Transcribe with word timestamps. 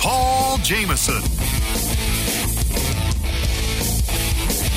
Paul 0.00 0.56
Jamison. 0.62 1.22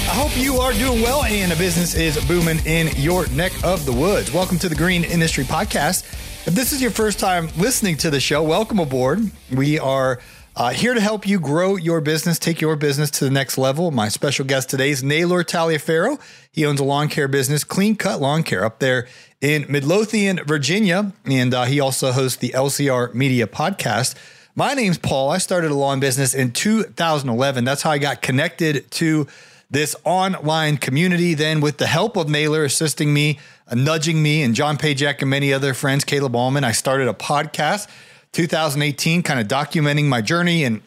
I 0.05 0.15
hope 0.15 0.35
you 0.35 0.57
are 0.57 0.73
doing 0.73 1.01
well 1.01 1.23
and 1.23 1.49
the 1.49 1.55
business 1.55 1.95
is 1.95 2.23
booming 2.27 2.59
in 2.65 2.89
your 2.97 3.25
neck 3.27 3.53
of 3.63 3.85
the 3.85 3.93
woods. 3.93 4.33
Welcome 4.33 4.59
to 4.59 4.67
the 4.67 4.75
Green 4.75 5.05
Industry 5.05 5.45
Podcast. 5.45 6.03
If 6.45 6.55
this 6.55 6.73
is 6.73 6.81
your 6.81 6.91
first 6.91 7.19
time 7.19 7.47
listening 7.57 7.95
to 7.97 8.09
the 8.09 8.19
show, 8.19 8.43
welcome 8.43 8.79
aboard. 8.79 9.31
We 9.49 9.79
are 9.79 10.19
uh, 10.57 10.71
here 10.71 10.93
to 10.93 10.99
help 10.99 11.25
you 11.25 11.39
grow 11.39 11.77
your 11.77 12.01
business, 12.01 12.37
take 12.37 12.59
your 12.59 12.75
business 12.75 13.09
to 13.11 13.23
the 13.23 13.31
next 13.31 13.57
level. 13.57 13.91
My 13.91 14.09
special 14.09 14.43
guest 14.43 14.69
today 14.69 14.89
is 14.89 15.03
Naylor 15.03 15.45
Taliaferro. 15.45 16.19
He 16.51 16.65
owns 16.65 16.81
a 16.81 16.83
lawn 16.83 17.07
care 17.07 17.29
business, 17.29 17.63
Clean 17.63 17.95
Cut 17.95 18.19
Lawn 18.19 18.43
Care, 18.43 18.65
up 18.65 18.79
there 18.79 19.07
in 19.39 19.65
Midlothian, 19.69 20.43
Virginia. 20.45 21.13
And 21.23 21.53
uh, 21.53 21.63
he 21.63 21.79
also 21.79 22.11
hosts 22.11 22.37
the 22.37 22.49
LCR 22.49 23.13
Media 23.13 23.47
Podcast. 23.47 24.15
My 24.55 24.75
name's 24.75 24.99
Paul. 24.99 25.31
I 25.31 25.39
started 25.39 25.71
a 25.71 25.73
lawn 25.73 25.99
business 25.99 26.35
in 26.35 26.51
2011. 26.51 27.63
That's 27.63 27.81
how 27.81 27.89
I 27.89 27.97
got 27.97 28.21
connected 28.21 28.89
to 28.91 29.25
this 29.71 29.95
online 30.03 30.77
community. 30.77 31.33
Then, 31.33 31.59
with 31.59 31.79
the 31.79 31.87
help 31.87 32.15
of 32.17 32.29
Naylor 32.29 32.63
assisting 32.63 33.15
me, 33.15 33.39
uh, 33.67 33.73
nudging 33.73 34.21
me, 34.21 34.43
and 34.43 34.53
John 34.53 34.77
Pajak 34.77 35.21
and 35.21 35.29
many 35.31 35.51
other 35.51 35.73
friends, 35.73 36.03
Caleb 36.03 36.35
Allman, 36.35 36.63
I 36.63 36.71
started 36.71 37.07
a 37.07 37.15
podcast 37.15 37.87
2018, 38.33 39.23
kind 39.23 39.39
of 39.39 39.47
documenting 39.47 40.05
my 40.05 40.21
journey 40.21 40.63
and 40.63 40.83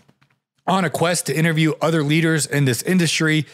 on 0.69 0.85
a 0.85 0.91
quest 0.91 1.27
to 1.27 1.37
interview 1.37 1.73
other 1.81 2.05
leaders 2.05 2.47
in 2.47 2.67
this 2.67 2.83
industry. 2.85 3.47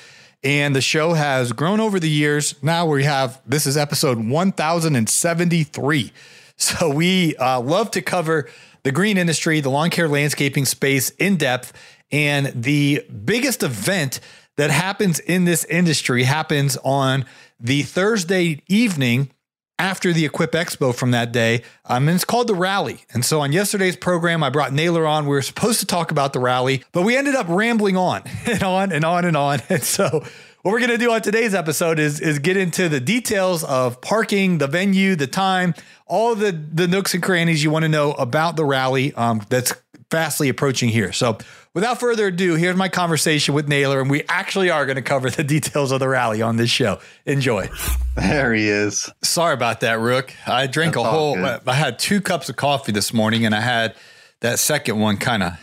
And 0.45 0.77
the 0.77 0.83
show 0.83 1.15
has 1.15 1.53
grown 1.53 1.81
over 1.81 1.99
the 1.99 2.11
years. 2.11 2.55
Now 2.63 2.85
we 2.85 3.05
have 3.05 3.41
this 3.47 3.67
is 3.67 3.79
episode 3.79 4.19
1073. 4.19 6.13
So 6.55 6.91
we 6.91 7.35
uh, 7.37 7.61
love 7.61 7.91
to 7.93 8.03
cover 8.03 8.49
the 8.85 8.93
green 8.93 9.17
industry, 9.17 9.61
the 9.61 9.71
lawn 9.71 9.91
care 9.91 10.09
landscaping 10.09 10.65
space 10.65 11.11
in 11.11 11.37
depth. 11.37 11.73
And 12.11 12.47
the 12.49 13.07
biggest 13.25 13.63
event 13.63 14.21
that 14.57 14.71
happens 14.71 15.19
in 15.19 15.45
this 15.45 15.65
industry 15.65 16.25
happens 16.25 16.77
on 16.85 17.25
the 17.59 17.83
Thursday 17.83 18.63
evening 18.69 19.31
after 19.79 20.13
the 20.13 20.25
Equip 20.25 20.53
Expo 20.53 20.95
from 20.95 21.11
that 21.13 21.33
day. 21.33 21.63
Um, 21.87 22.07
and 22.09 22.15
it's 22.15 22.25
called 22.25 22.47
the 22.47 22.55
Rally. 22.55 23.05
And 23.13 23.25
so 23.25 23.41
on 23.41 23.53
yesterday's 23.53 23.97
program, 23.97 24.43
I 24.43 24.51
brought 24.51 24.73
Naylor 24.73 25.07
on. 25.07 25.25
We 25.25 25.31
were 25.31 25.43
supposed 25.43 25.81
to 25.81 25.87
talk 25.87 26.11
about 26.11 26.33
the 26.33 26.41
rally, 26.41 26.85
but 26.93 27.03
we 27.03 27.17
ended 27.17 27.35
up 27.35 27.47
rambling 27.49 27.97
on 27.97 28.23
and 28.47 28.63
on 28.63 28.93
and 28.93 29.05
on 29.05 29.25
and 29.25 29.37
on. 29.37 29.61
And 29.69 29.83
so 29.83 30.25
what 30.63 30.71
we're 30.71 30.79
going 30.79 30.91
to 30.91 30.99
do 30.99 31.11
on 31.11 31.21
today's 31.21 31.55
episode 31.55 31.99
is, 31.99 32.21
is 32.21 32.39
get 32.39 32.57
into 32.57 32.89
the 32.89 33.01
details 33.01 33.65
of 33.65 34.01
parking, 34.01 34.59
the 34.59 34.69
venue, 34.69 35.17
the 35.17 35.27
time, 35.27 35.75
all 36.07 36.37
the, 36.37 36.53
the 36.53 36.87
nooks 36.87 37.15
and 37.15 37.23
crannies 37.23 37.65
you 37.65 37.71
want 37.71 37.83
to 37.83 37.89
know 37.89 38.13
about 38.13 38.55
the 38.55 38.65
rally 38.65 39.13
um, 39.15 39.45
that's 39.49 39.75
fastly 40.09 40.49
approaching 40.49 40.89
here. 40.89 41.13
So 41.13 41.39
without 41.75 41.99
further 41.99 42.29
ado, 42.29 42.55
here's 42.55 42.77
my 42.77 42.89
conversation 42.89 43.55
with 43.55 43.67
Naylor, 43.67 44.01
and 44.01 44.09
we 44.09 44.23
actually 44.29 44.71
are 44.71 44.87
going 44.87 44.97
to 44.97 45.03
cover 45.03 45.31
the 45.31 45.43
details 45.45 45.91
of 45.91 45.99
the 45.99 46.09
rally 46.09 46.43
on 46.43 46.57
this 46.57 46.71
show. 46.71 47.01
Enjoy. 47.27 47.69
There 48.15 48.55
he 48.55 48.69
is. 48.69 49.11
Sorry 49.23 49.55
about 49.55 49.81
that, 49.81 49.99
Rook. 49.99 50.33
I 50.47 50.69
drank 50.69 50.95
That's 50.95 51.07
a 51.07 51.11
whole, 51.11 51.45
I 51.45 51.75
had 51.75 51.99
two 51.99 52.21
cups 52.21 52.49
of 52.49 52.55
coffee 52.55 52.93
this 52.93 53.13
morning, 53.13 53.45
and 53.45 53.55
I 53.55 53.61
had 53.61 53.97
that 54.41 54.61
second 54.61 55.01
one 55.01 55.17
kind 55.17 55.43
of 55.43 55.59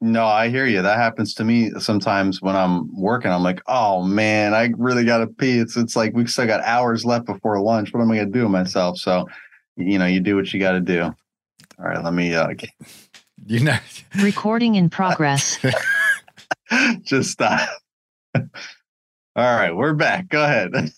no, 0.00 0.26
I 0.26 0.48
hear 0.48 0.66
you. 0.66 0.82
That 0.82 0.98
happens 0.98 1.34
to 1.34 1.44
me 1.44 1.70
sometimes 1.78 2.42
when 2.42 2.56
I'm 2.56 2.94
working. 2.94 3.30
I'm 3.30 3.42
like, 3.42 3.62
oh 3.66 4.02
man, 4.02 4.52
I 4.54 4.72
really 4.76 5.04
got 5.04 5.18
to 5.18 5.26
pee. 5.26 5.58
It's 5.58 5.76
it's 5.76 5.96
like 5.96 6.14
we 6.14 6.26
still 6.26 6.46
got 6.46 6.60
hours 6.62 7.04
left 7.04 7.26
before 7.26 7.60
lunch. 7.60 7.92
What 7.92 8.02
am 8.02 8.10
I 8.10 8.16
gonna 8.16 8.30
do 8.30 8.42
with 8.42 8.50
myself? 8.50 8.98
So, 8.98 9.26
you 9.76 9.98
know, 9.98 10.06
you 10.06 10.20
do 10.20 10.36
what 10.36 10.52
you 10.52 10.60
got 10.60 10.72
to 10.72 10.80
do. 10.80 11.02
All 11.02 11.14
right, 11.84 12.02
let 12.02 12.14
me. 12.14 12.34
uh 12.34 12.48
You 13.46 13.60
know, 13.60 13.76
recording 14.22 14.76
in 14.76 14.88
progress. 14.88 15.58
Just 17.02 17.32
stop. 17.32 17.68
All 18.34 18.44
right, 19.36 19.74
we're 19.74 19.92
back. 19.92 20.28
Go 20.28 20.42
ahead. 20.42 20.92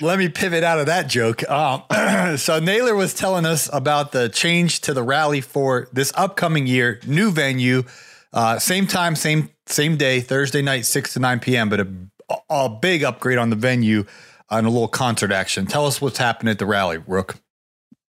Let 0.00 0.18
me 0.18 0.28
pivot 0.28 0.64
out 0.64 0.78
of 0.78 0.86
that 0.86 1.08
joke. 1.08 1.42
Uh, 1.48 2.36
so 2.36 2.58
Naylor 2.58 2.94
was 2.94 3.14
telling 3.14 3.46
us 3.46 3.70
about 3.72 4.12
the 4.12 4.28
change 4.28 4.80
to 4.82 4.94
the 4.94 5.02
rally 5.02 5.40
for 5.40 5.88
this 5.92 6.12
upcoming 6.16 6.66
year, 6.66 7.00
new 7.06 7.30
venue, 7.30 7.84
uh, 8.32 8.58
same 8.58 8.86
time, 8.86 9.16
same 9.16 9.50
same 9.66 9.96
day, 9.96 10.20
Thursday 10.20 10.62
night, 10.62 10.84
six 10.84 11.14
to 11.14 11.20
nine 11.20 11.40
p.m. 11.40 11.68
But 11.68 11.80
a, 11.80 11.86
a 12.50 12.68
big 12.68 13.04
upgrade 13.04 13.38
on 13.38 13.50
the 13.50 13.56
venue 13.56 14.04
and 14.50 14.66
a 14.66 14.70
little 14.70 14.88
concert 14.88 15.32
action. 15.32 15.66
Tell 15.66 15.86
us 15.86 16.00
what's 16.00 16.18
happening 16.18 16.50
at 16.50 16.58
the 16.58 16.66
rally, 16.66 16.98
Rook. 16.98 17.36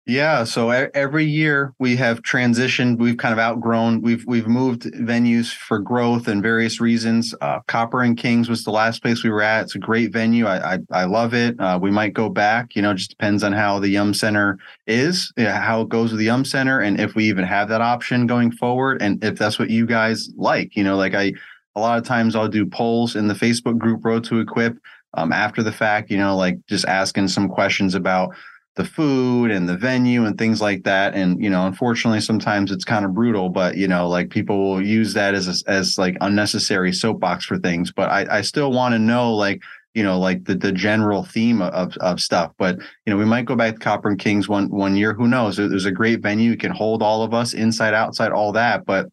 Yeah, 0.08 0.44
so 0.44 0.70
every 0.70 1.26
year 1.26 1.74
we 1.80 1.96
have 1.96 2.22
transitioned. 2.22 3.00
We've 3.00 3.18
kind 3.18 3.34
of 3.34 3.40
outgrown. 3.40 4.02
We've 4.04 4.24
we've 4.28 4.48
moved 4.48 4.84
venues 4.84 5.52
for 5.52 5.80
growth 5.80 6.28
and 6.28 6.44
various 6.44 6.80
reasons. 6.80 7.34
Uh, 7.42 7.62
Copper 7.68 8.04
and 8.04 8.16
Kings 8.16 8.48
was 8.48 8.64
the 8.64 8.70
last 8.72 9.02
place 9.02 9.24
we 9.24 9.32
were 9.32 9.42
at. 9.42 9.64
It's 9.64 9.74
a 9.74 9.80
great 9.80 10.14
venue. 10.14 10.46
I 10.46 10.76
I, 10.76 10.80
I 10.92 11.04
love 11.06 11.34
it. 11.34 11.60
Uh, 11.60 11.80
we 11.82 11.90
might 11.90 12.14
go 12.14 12.30
back. 12.30 12.76
You 12.76 12.84
know, 12.84 12.94
just 12.94 13.10
depends 13.10 13.44
on 13.44 13.52
how 13.52 13.80
the 13.80 13.90
Yum 13.90 14.14
Center 14.14 14.60
is, 14.86 15.34
how 15.40 15.82
it 15.82 15.90
goes 15.90 16.12
with 16.12 16.20
the 16.20 16.26
Yum 16.26 16.46
Center, 16.46 16.82
and 16.82 17.00
if 17.00 17.16
we 17.16 17.26
even 17.26 17.44
have 17.44 17.68
that 17.70 17.82
option 17.82 18.28
going 18.28 18.52
forward, 18.52 19.02
and 19.02 19.24
if 19.24 19.40
that's 19.40 19.58
what 19.58 19.72
you 19.72 19.88
guys 19.88 20.30
like. 20.38 20.76
You 20.76 20.84
know, 20.84 20.98
like 20.98 21.16
I 21.16 21.34
a 21.76 21.80
lot 21.80 21.98
of 21.98 22.04
times 22.04 22.36
I'll 22.36 22.48
do 22.48 22.68
polls 22.68 23.16
in 23.16 23.28
the 23.28 23.34
Facebook 23.34 23.80
group 23.80 24.06
Road 24.06 24.24
to 24.26 24.40
Equip 24.40 24.78
um, 25.16 25.34
after 25.34 25.64
the 25.64 25.72
fact. 25.72 26.12
You 26.12 26.18
know, 26.18 26.38
like 26.38 26.60
just 26.68 26.86
asking 26.86 27.30
some 27.30 27.50
questions 27.50 27.96
about 27.96 28.36
the 28.76 28.86
food 28.86 29.52
and 29.52 29.70
the 29.70 29.78
venue 29.78 30.26
and 30.26 30.38
things 30.38 30.62
like 30.62 30.84
that. 30.84 31.16
And 31.16 31.42
you 31.42 31.50
know 31.50 31.66
unfortunately 31.66 32.22
sometimes 32.22 32.72
it's 32.72 32.86
kind 32.86 33.06
of 33.06 33.14
brutal 33.14 33.50
but 33.50 33.78
you 33.78 33.88
know 33.88 34.08
like 34.08 34.30
people 34.30 34.70
will 34.70 34.86
use 34.86 35.14
that 35.14 35.34
as 35.34 35.48
a, 35.48 35.70
as 35.70 35.98
like 35.98 36.18
unnecessary 36.22 36.94
soapbox 36.94 37.46
for 37.46 37.58
things. 37.58 37.92
But 37.92 38.10
i 38.10 38.38
i 38.38 38.42
still 38.42 38.72
want 38.72 38.94
to 38.94 39.00
know 39.00 39.34
like 39.34 39.62
you 39.94 40.04
know 40.04 40.20
like 40.20 40.44
the 40.46 40.56
the 40.56 40.72
general 40.72 41.24
theme 41.24 41.62
of 41.62 41.96
of 41.98 42.20
stuff. 42.20 42.52
But 42.58 42.78
you 43.06 43.14
know 43.14 43.18
we 43.18 43.26
might 43.26 43.46
go 43.46 43.56
back 43.56 43.76
to 43.76 43.80
copper 43.80 44.10
and 44.10 44.20
kings 44.20 44.50
one 44.50 44.70
one 44.70 44.96
year 44.96 45.14
who 45.14 45.28
knows? 45.28 45.58
There's 45.58 45.86
a 45.86 45.92
great 45.92 46.22
venue. 46.22 46.52
It 46.52 46.60
can 46.60 46.72
hold 46.72 47.02
all 47.02 47.24
of 47.24 47.34
us 47.34 47.54
inside 47.54 47.94
outside 47.94 48.32
all 48.32 48.52
that. 48.54 48.86
But 48.86 49.08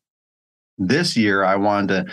this 0.78 1.16
year 1.16 1.44
i 1.44 1.54
wanted 1.54 2.06
to 2.06 2.12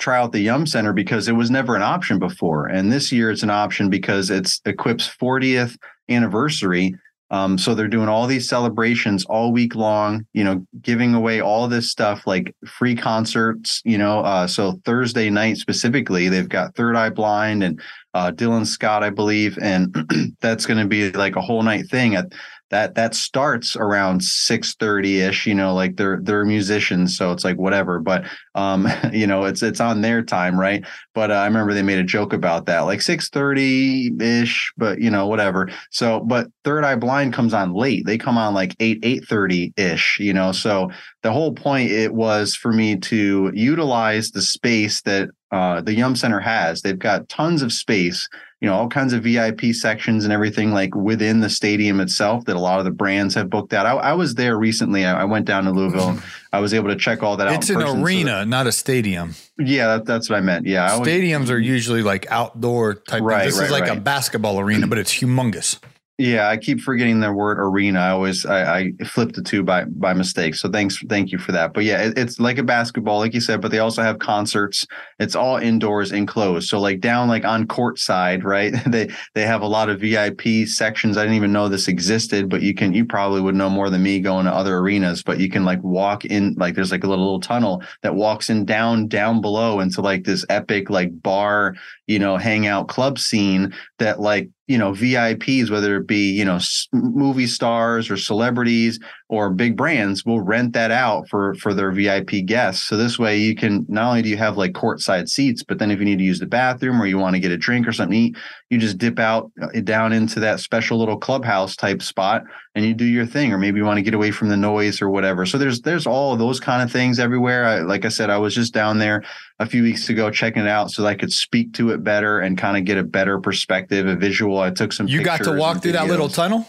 try 0.00 0.18
out 0.18 0.32
the 0.32 0.40
Yum 0.40 0.66
Center 0.66 0.92
because 0.92 1.28
it 1.28 1.32
was 1.32 1.50
never 1.50 1.76
an 1.76 1.82
option 1.82 2.18
before. 2.18 2.66
And 2.66 2.90
this 2.90 3.12
year 3.12 3.30
it's 3.30 3.42
an 3.42 3.50
option 3.50 3.90
because 3.90 4.30
it's 4.30 4.60
Equip's 4.64 5.06
40th 5.06 5.76
anniversary. 6.10 6.94
Um, 7.32 7.56
so 7.58 7.74
they're 7.74 7.86
doing 7.86 8.08
all 8.08 8.26
these 8.26 8.48
celebrations 8.48 9.24
all 9.26 9.52
week 9.52 9.76
long, 9.76 10.26
you 10.32 10.42
know, 10.42 10.66
giving 10.82 11.14
away 11.14 11.40
all 11.40 11.68
this 11.68 11.88
stuff 11.88 12.26
like 12.26 12.54
free 12.66 12.96
concerts, 12.96 13.80
you 13.84 13.98
know. 13.98 14.20
Uh, 14.20 14.48
so 14.48 14.80
Thursday 14.84 15.30
night 15.30 15.56
specifically, 15.56 16.28
they've 16.28 16.48
got 16.48 16.74
Third 16.74 16.96
Eye 16.96 17.10
Blind 17.10 17.62
and 17.62 17.80
uh, 18.14 18.32
Dylan 18.32 18.66
Scott, 18.66 19.04
I 19.04 19.10
believe, 19.10 19.56
and 19.62 19.94
that's 20.40 20.66
going 20.66 20.80
to 20.80 20.88
be 20.88 21.12
like 21.12 21.36
a 21.36 21.40
whole 21.40 21.62
night 21.62 21.88
thing 21.88 22.16
at 22.16 22.32
that 22.70 22.94
that 22.94 23.14
starts 23.14 23.76
around 23.76 24.20
6:30 24.20 25.28
ish 25.28 25.46
you 25.46 25.54
know 25.54 25.74
like 25.74 25.96
they're 25.96 26.20
they're 26.22 26.44
musicians 26.44 27.16
so 27.16 27.32
it's 27.32 27.44
like 27.44 27.58
whatever 27.58 27.98
but 27.98 28.24
um 28.54 28.88
you 29.12 29.26
know 29.26 29.44
it's 29.44 29.62
it's 29.62 29.80
on 29.80 30.00
their 30.00 30.22
time 30.22 30.58
right? 30.58 30.84
But 31.14 31.30
uh, 31.30 31.34
I 31.34 31.46
remember 31.46 31.74
they 31.74 31.82
made 31.82 31.98
a 31.98 32.04
joke 32.04 32.32
about 32.32 32.66
that 32.66 32.80
like 32.80 33.00
6:30 33.00 34.20
ish 34.20 34.72
but 34.76 35.00
you 35.00 35.10
know 35.10 35.26
whatever. 35.26 35.68
So 35.90 36.20
but 36.20 36.48
Third 36.64 36.84
Eye 36.84 36.96
Blind 36.96 37.32
comes 37.32 37.54
on 37.54 37.72
late. 37.72 38.06
They 38.06 38.18
come 38.18 38.38
on 38.38 38.54
like 38.54 38.76
8 38.80 39.02
8:30 39.02 39.78
ish 39.78 40.18
you 40.20 40.32
know? 40.32 40.52
So 40.52 40.90
the 41.22 41.32
whole 41.32 41.52
point 41.52 41.90
it 41.90 42.14
was 42.14 42.54
for 42.54 42.72
me 42.72 42.96
to 42.96 43.50
utilize 43.54 44.30
the 44.30 44.42
space 44.42 45.02
that 45.02 45.30
uh, 45.50 45.80
the 45.80 45.94
Yum 45.94 46.14
Center 46.14 46.38
has. 46.40 46.82
They've 46.82 46.98
got 46.98 47.28
tons 47.28 47.62
of 47.62 47.72
space 47.72 48.28
you 48.60 48.68
know 48.68 48.74
all 48.74 48.88
kinds 48.88 49.12
of 49.12 49.22
vip 49.22 49.74
sections 49.74 50.24
and 50.24 50.32
everything 50.32 50.72
like 50.72 50.94
within 50.94 51.40
the 51.40 51.48
stadium 51.48 52.00
itself 52.00 52.44
that 52.44 52.56
a 52.56 52.58
lot 52.58 52.78
of 52.78 52.84
the 52.84 52.90
brands 52.90 53.34
have 53.34 53.48
booked 53.48 53.72
out 53.72 53.86
i, 53.86 53.92
I 53.92 54.12
was 54.12 54.34
there 54.34 54.56
recently. 54.56 55.04
I, 55.04 55.22
I, 55.22 55.24
went 55.24 55.46
down 55.46 55.64
to 55.64 55.70
louisville 55.70 56.18
i 56.52 56.60
was 56.60 56.74
able 56.74 56.88
to 56.88 56.96
check 56.96 57.22
all 57.22 57.36
that 57.38 57.48
out 57.48 57.54
it's 57.54 57.70
an 57.70 57.82
arena 57.82 58.42
so 58.42 58.44
not 58.44 58.66
a 58.66 58.72
stadium. 58.72 59.34
Yeah 59.58 59.96
that, 59.96 60.04
that's 60.04 60.28
what 60.30 60.36
i 60.36 60.40
meant. 60.40 60.66
Yeah 60.66 60.90
stadiums 60.90 61.50
are 61.50 61.58
usually 61.58 62.02
like 62.02 62.30
outdoor 62.30 62.94
type 62.94 63.22
right, 63.22 63.46
this 63.46 63.58
right, 63.58 63.64
is 63.64 63.70
like 63.70 63.84
right. 63.84 63.98
a 63.98 64.00
basketball 64.00 64.60
arena 64.60 64.86
but 64.86 64.98
it's 64.98 65.12
humongous 65.12 65.78
Yeah, 66.20 66.50
I 66.50 66.58
keep 66.58 66.80
forgetting 66.82 67.20
the 67.20 67.32
word 67.32 67.58
arena. 67.58 67.98
I 67.98 68.10
always 68.10 68.44
I, 68.44 68.78
I 68.78 68.92
flipped 69.06 69.36
the 69.36 69.42
two 69.42 69.62
by 69.62 69.84
by 69.84 70.12
mistake. 70.12 70.54
So 70.54 70.68
thanks, 70.68 71.02
thank 71.08 71.32
you 71.32 71.38
for 71.38 71.50
that. 71.52 71.72
But 71.72 71.84
yeah, 71.84 72.02
it, 72.02 72.18
it's 72.18 72.38
like 72.38 72.58
a 72.58 72.62
basketball, 72.62 73.20
like 73.20 73.32
you 73.32 73.40
said. 73.40 73.62
But 73.62 73.70
they 73.70 73.78
also 73.78 74.02
have 74.02 74.18
concerts. 74.18 74.86
It's 75.18 75.34
all 75.34 75.56
indoors, 75.56 76.12
enclosed. 76.12 76.68
So 76.68 76.78
like 76.78 77.00
down 77.00 77.28
like 77.28 77.46
on 77.46 77.66
court 77.66 77.98
side, 77.98 78.44
right? 78.44 78.74
they 78.86 79.08
they 79.34 79.46
have 79.46 79.62
a 79.62 79.66
lot 79.66 79.88
of 79.88 80.02
VIP 80.02 80.66
sections. 80.66 81.16
I 81.16 81.22
didn't 81.22 81.36
even 81.36 81.54
know 81.54 81.70
this 81.70 81.88
existed, 81.88 82.50
but 82.50 82.60
you 82.60 82.74
can 82.74 82.92
you 82.92 83.06
probably 83.06 83.40
would 83.40 83.54
know 83.54 83.70
more 83.70 83.88
than 83.88 84.02
me 84.02 84.20
going 84.20 84.44
to 84.44 84.52
other 84.52 84.76
arenas. 84.76 85.22
But 85.22 85.40
you 85.40 85.48
can 85.48 85.64
like 85.64 85.82
walk 85.82 86.26
in 86.26 86.54
like 86.58 86.74
there's 86.74 86.92
like 86.92 87.04
a 87.04 87.08
little, 87.08 87.24
little 87.24 87.40
tunnel 87.40 87.82
that 88.02 88.14
walks 88.14 88.50
in 88.50 88.66
down 88.66 89.08
down 89.08 89.40
below 89.40 89.80
into 89.80 90.02
like 90.02 90.24
this 90.24 90.44
epic 90.50 90.90
like 90.90 91.22
bar, 91.22 91.76
you 92.06 92.18
know, 92.18 92.36
hangout 92.36 92.88
club 92.88 93.18
scene 93.18 93.72
that 93.98 94.20
like 94.20 94.50
you 94.70 94.78
know 94.78 94.92
VIPs, 94.92 95.68
whether 95.68 95.96
it 95.96 96.06
be 96.06 96.30
you 96.30 96.44
know 96.44 96.60
movie 96.92 97.48
stars 97.48 98.08
or 98.08 98.16
celebrities 98.16 99.00
or 99.30 99.48
big 99.48 99.76
brands, 99.76 100.24
will 100.24 100.40
rent 100.40 100.72
that 100.72 100.90
out 100.90 101.28
for 101.28 101.54
for 101.54 101.72
their 101.72 101.92
VIP 101.92 102.44
guests. 102.44 102.82
So 102.82 102.96
this 102.96 103.16
way, 103.16 103.38
you 103.38 103.54
can 103.54 103.86
not 103.88 104.08
only 104.08 104.22
do 104.22 104.28
you 104.28 104.36
have 104.36 104.56
like 104.56 104.72
courtside 104.72 105.28
seats, 105.28 105.62
but 105.62 105.78
then 105.78 105.92
if 105.92 106.00
you 106.00 106.04
need 106.04 106.18
to 106.18 106.24
use 106.24 106.40
the 106.40 106.46
bathroom 106.46 107.00
or 107.00 107.06
you 107.06 107.16
want 107.16 107.36
to 107.36 107.40
get 107.40 107.52
a 107.52 107.56
drink 107.56 107.86
or 107.86 107.92
something, 107.92 108.18
eat, 108.18 108.36
you 108.70 108.78
just 108.78 108.98
dip 108.98 109.20
out 109.20 109.52
uh, 109.62 109.68
down 109.82 110.12
into 110.12 110.40
that 110.40 110.58
special 110.58 110.98
little 110.98 111.16
clubhouse 111.16 111.76
type 111.76 112.02
spot 112.02 112.42
and 112.74 112.84
you 112.84 112.92
do 112.92 113.04
your 113.04 113.24
thing. 113.24 113.52
Or 113.52 113.58
maybe 113.58 113.78
you 113.78 113.84
want 113.84 113.98
to 113.98 114.02
get 114.02 114.14
away 114.14 114.32
from 114.32 114.48
the 114.48 114.56
noise 114.56 115.00
or 115.00 115.08
whatever. 115.08 115.46
So 115.46 115.58
there's 115.58 115.80
there's 115.82 116.08
all 116.08 116.36
those 116.36 116.58
kind 116.58 116.82
of 116.82 116.90
things 116.90 117.20
everywhere. 117.20 117.64
I, 117.64 117.78
like 117.82 118.04
I 118.04 118.08
said, 118.08 118.30
I 118.30 118.38
was 118.38 118.52
just 118.52 118.74
down 118.74 118.98
there 118.98 119.22
a 119.60 119.66
few 119.66 119.84
weeks 119.84 120.08
ago 120.08 120.32
checking 120.32 120.62
it 120.62 120.68
out 120.68 120.90
so 120.90 121.02
that 121.02 121.08
I 121.08 121.14
could 121.14 121.32
speak 121.32 121.72
to 121.74 121.90
it 121.90 122.02
better 122.02 122.40
and 122.40 122.58
kind 122.58 122.76
of 122.76 122.84
get 122.84 122.98
a 122.98 123.04
better 123.04 123.38
perspective, 123.38 124.08
a 124.08 124.16
visual 124.16 124.58
I 124.58 124.70
took 124.70 124.92
some. 124.92 125.06
You 125.06 125.22
got 125.22 125.44
to 125.44 125.52
walk 125.52 125.82
through 125.82 125.92
that 125.92 126.08
little 126.08 126.28
tunnel. 126.28 126.66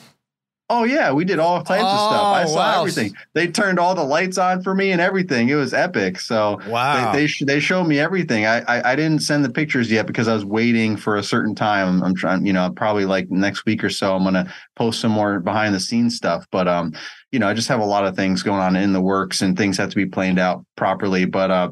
Oh 0.74 0.86
yeah, 0.86 1.12
we 1.12 1.26
did 1.26 1.38
all 1.38 1.62
types 1.64 1.84
oh, 1.84 1.88
of 1.88 2.00
stuff. 2.00 2.24
I 2.24 2.46
saw 2.46 2.56
wow. 2.56 2.80
everything. 2.80 3.14
They 3.34 3.48
turned 3.48 3.78
all 3.78 3.94
the 3.94 4.06
lights 4.06 4.38
on 4.38 4.64
for 4.64 4.74
me 4.74 4.94
and 4.94 5.02
everything. 5.02 5.50
It 5.50 5.56
was 5.56 5.74
epic. 5.74 6.18
So 6.18 6.62
wow, 6.66 7.12
they 7.12 7.28
they, 7.28 7.46
they 7.46 7.60
showed 7.60 7.84
me 7.88 8.00
everything. 8.00 8.46
I, 8.46 8.62
I, 8.62 8.92
I 8.94 8.96
didn't 8.96 9.20
send 9.20 9.44
the 9.44 9.50
pictures 9.50 9.92
yet 9.92 10.08
because 10.08 10.30
I 10.30 10.34
was 10.34 10.46
waiting 10.46 10.96
for 10.96 11.18
a 11.18 11.24
certain 11.24 11.56
time. 11.56 12.02
I'm 12.02 12.16
trying, 12.16 12.46
you 12.46 12.54
know, 12.54 12.72
probably 12.74 13.04
like 13.04 13.30
next 13.30 13.66
week 13.66 13.84
or 13.84 13.90
so. 13.90 14.16
I'm 14.16 14.24
gonna 14.24 14.54
post 14.78 15.02
some 15.02 15.12
more 15.12 15.42
behind 15.42 15.76
the 15.76 15.80
scenes 15.82 16.16
stuff. 16.16 16.46
But 16.52 16.70
um, 16.70 16.94
you 17.34 17.40
know, 17.40 17.50
I 17.50 17.54
just 17.54 17.68
have 17.68 17.82
a 17.82 17.86
lot 17.86 18.06
of 18.06 18.16
things 18.16 18.42
going 18.42 18.62
on 18.62 18.78
in 18.78 18.94
the 18.94 19.02
works 19.02 19.42
and 19.42 19.58
things 19.58 19.76
have 19.76 19.90
to 19.90 19.96
be 19.98 20.06
planned 20.06 20.40
out 20.40 20.66
properly. 20.78 21.26
But 21.26 21.52
uh, 21.52 21.72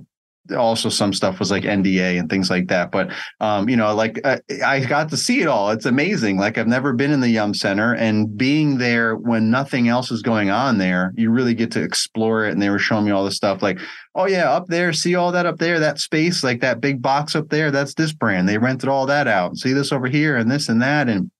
also 0.56 0.90
some 0.90 1.14
stuff 1.14 1.40
was 1.40 1.52
like 1.52 1.64
NDA 1.64 2.20
and 2.20 2.30
things 2.30 2.50
like 2.50 2.68
that. 2.68 2.92
But 2.92 3.12
um, 3.40 3.70
you 3.70 3.76
know, 3.76 3.94
like 3.94 4.20
I, 4.26 4.40
I, 4.66 4.86
got 4.86 5.10
to 5.10 5.18
see 5.18 5.42
it 5.42 5.48
all. 5.48 5.72
It's 5.72 5.86
amazing. 5.86 6.38
Like 6.38 6.58
I've 6.58 6.68
never 6.68 6.94
been 6.94 7.12
in 7.12 7.20
the 7.20 7.30
Yum 7.30 7.54
Center, 7.54 7.94
and 7.96 8.38
being 8.38 8.78
there 8.78 9.16
when 9.16 9.50
nothing 9.50 9.88
else 9.88 10.12
is 10.12 10.22
going 10.22 10.50
on 10.50 10.78
there, 10.78 11.14
you 11.16 11.32
really 11.32 11.54
get 11.54 11.72
to 11.72 11.82
explore 11.84 12.46
it. 12.46 12.52
And 12.52 12.62
they 12.62 12.70
were 12.70 12.80
showing 12.80 13.06
me 13.06 13.12
all 13.12 13.26
the 13.26 13.32
stuff, 13.32 13.62
like, 13.62 13.80
oh 14.16 14.26
yeah, 14.26 14.52
up 14.52 14.68
there, 14.68 14.94
see 14.94 15.16
all 15.16 15.32
that 15.32 15.46
up 15.46 15.58
there, 15.60 15.80
that 15.80 16.00
space, 16.00 16.44
like 16.44 16.62
that 16.62 16.82
big 16.82 17.02
box 17.02 17.36
up 17.36 17.50
there, 17.50 17.72
that's 17.72 17.94
this 17.94 18.14
brand. 18.14 18.48
They 18.48 18.58
rented 18.58 18.90
all 18.90 19.06
that 19.06 19.28
out. 19.28 19.58
See 19.58 19.74
this 19.74 19.92
over 19.92 20.08
here, 20.08 20.38
and 20.38 20.50
this 20.50 20.70
and 20.70 20.82
that, 20.82 21.10
and 21.10 21.32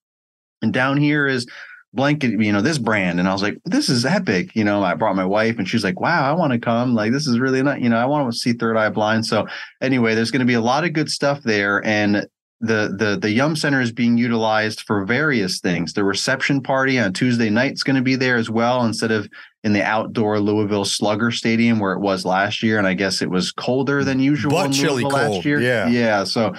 and 0.62 0.74
down 0.74 0.98
here 0.98 1.28
is 1.28 1.48
blanket, 1.94 2.40
you 2.42 2.52
know, 2.52 2.62
this 2.62 2.78
brand. 2.78 3.20
And 3.20 3.28
I 3.28 3.34
was 3.34 3.42
like, 3.42 3.58
this 3.66 3.90
is 3.90 4.06
epic. 4.06 4.56
You 4.56 4.64
know, 4.64 4.84
I 4.84 4.94
brought 4.94 5.16
my 5.16 5.26
wife 5.26 5.58
and 5.58 5.68
she's 5.68 5.84
like, 5.84 6.00
wow, 6.00 6.30
I 6.30 6.34
want 6.34 6.54
to 6.54 6.60
come. 6.60 6.94
Like, 6.94 7.12
this 7.12 7.28
is 7.28 7.40
really 7.40 7.64
not, 7.64 7.82
you 7.82 7.90
know, 7.90 7.98
I 7.98 8.06
want 8.06 8.32
to 8.32 8.38
see 8.38 8.54
Third 8.54 8.78
Eye 8.78 8.90
Blind. 8.90 9.26
So 9.26 9.48
anyway, 9.82 10.16
there's 10.16 10.32
going 10.32 10.42
to 10.42 10.46
be 10.46 10.54
a 10.54 10.62
lot 10.62 10.84
of 10.84 10.94
good 10.94 11.10
stuff 11.10 11.42
there. 11.44 11.84
And 11.86 12.28
the 12.62 12.94
the 12.98 13.18
the 13.18 13.32
Yum 13.32 13.56
Center 13.56 13.80
is 13.80 13.94
being 13.94 14.18
utilized 14.18 14.82
for 14.82 15.06
various 15.06 15.62
things. 15.62 15.94
The 15.94 16.04
reception 16.04 16.62
party 16.62 17.00
on 17.00 17.14
Tuesday 17.14 17.50
night 17.50 17.72
is 17.72 17.84
going 17.84 17.96
to 17.96 18.02
be 18.02 18.18
there 18.18 18.36
as 18.36 18.50
well, 18.50 18.84
instead 18.84 19.12
of 19.12 19.30
in 19.64 19.72
the 19.72 19.82
outdoor 19.84 20.42
Louisville 20.42 20.84
Slugger 20.84 21.32
Stadium 21.32 21.80
where 21.80 21.94
it 21.94 22.00
was 22.00 22.26
last 22.26 22.62
year. 22.62 22.78
And 22.78 22.86
I 22.86 22.96
guess 22.96 23.22
it 23.22 23.30
was 23.30 23.54
colder 23.54 24.04
than 24.04 24.20
usual. 24.20 24.52
But 24.52 24.74
chilly 24.74 25.04
cold. 25.04 25.14
last 25.14 25.46
year. 25.46 25.62
Yeah, 25.62 25.88
yeah. 25.88 26.24
So 26.26 26.54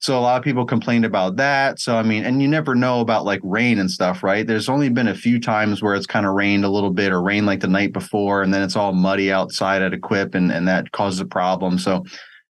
so 0.00 0.18
a 0.18 0.20
lot 0.20 0.38
of 0.38 0.44
people 0.44 0.64
complained 0.64 1.04
about 1.04 1.36
that. 1.36 1.80
So 1.80 1.96
I 1.96 2.02
mean, 2.02 2.24
and 2.24 2.40
you 2.40 2.48
never 2.48 2.74
know 2.74 3.00
about 3.00 3.24
like 3.24 3.40
rain 3.42 3.78
and 3.78 3.90
stuff, 3.90 4.22
right? 4.22 4.46
There's 4.46 4.68
only 4.68 4.88
been 4.88 5.08
a 5.08 5.14
few 5.14 5.40
times 5.40 5.82
where 5.82 5.94
it's 5.94 6.06
kind 6.06 6.24
of 6.24 6.34
rained 6.34 6.64
a 6.64 6.68
little 6.68 6.92
bit 6.92 7.12
or 7.12 7.20
rained 7.20 7.46
like 7.46 7.60
the 7.60 7.68
night 7.68 7.92
before, 7.92 8.42
and 8.42 8.54
then 8.54 8.62
it's 8.62 8.76
all 8.76 8.92
muddy 8.92 9.32
outside 9.32 9.82
at 9.82 9.92
Equip, 9.92 10.34
and 10.34 10.52
and 10.52 10.68
that 10.68 10.92
causes 10.92 11.20
a 11.20 11.26
problem. 11.26 11.78
So, 11.78 12.04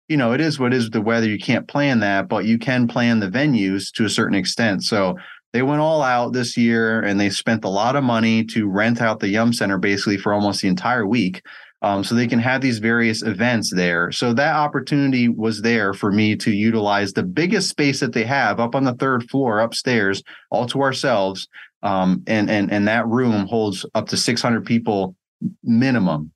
you 0.07 0.17
know, 0.17 0.31
it 0.31 0.41
is 0.41 0.59
what 0.59 0.73
is 0.73 0.91
the 0.91 1.01
weather. 1.01 1.27
You 1.27 1.39
can't 1.39 1.67
plan 1.67 1.99
that, 2.01 2.27
but 2.27 2.45
you 2.45 2.59
can 2.59 2.87
plan 2.87 3.19
the 3.19 3.29
venues 3.29 3.91
to 3.93 4.05
a 4.05 4.09
certain 4.09 4.35
extent. 4.35 4.83
So 4.83 5.17
they 5.53 5.61
went 5.61 5.81
all 5.81 6.01
out 6.01 6.33
this 6.33 6.57
year 6.57 7.01
and 7.01 7.19
they 7.19 7.29
spent 7.29 7.65
a 7.65 7.69
lot 7.69 7.95
of 7.95 8.03
money 8.03 8.43
to 8.45 8.67
rent 8.67 9.01
out 9.01 9.19
the 9.19 9.29
Yum 9.29 9.53
Center 9.53 9.77
basically 9.77 10.17
for 10.17 10.33
almost 10.33 10.61
the 10.61 10.67
entire 10.67 11.07
week 11.07 11.41
um, 11.81 12.03
so 12.03 12.13
they 12.13 12.27
can 12.27 12.39
have 12.39 12.61
these 12.61 12.79
various 12.79 13.23
events 13.23 13.73
there. 13.73 14.11
So 14.11 14.33
that 14.33 14.55
opportunity 14.55 15.29
was 15.29 15.61
there 15.61 15.93
for 15.93 16.11
me 16.11 16.35
to 16.37 16.51
utilize 16.51 17.13
the 17.13 17.23
biggest 17.23 17.69
space 17.69 18.01
that 18.01 18.13
they 18.13 18.25
have 18.25 18.59
up 18.59 18.75
on 18.75 18.83
the 18.83 18.95
third 18.95 19.29
floor 19.29 19.59
upstairs, 19.59 20.21
all 20.51 20.65
to 20.67 20.81
ourselves. 20.81 21.47
Um, 21.81 22.23
and 22.27 22.49
and 22.49 22.71
and 22.71 22.87
that 22.89 23.07
room 23.07 23.47
holds 23.47 23.85
up 23.95 24.09
to 24.09 24.17
600 24.17 24.65
people 24.65 25.15
minimum. 25.63 26.31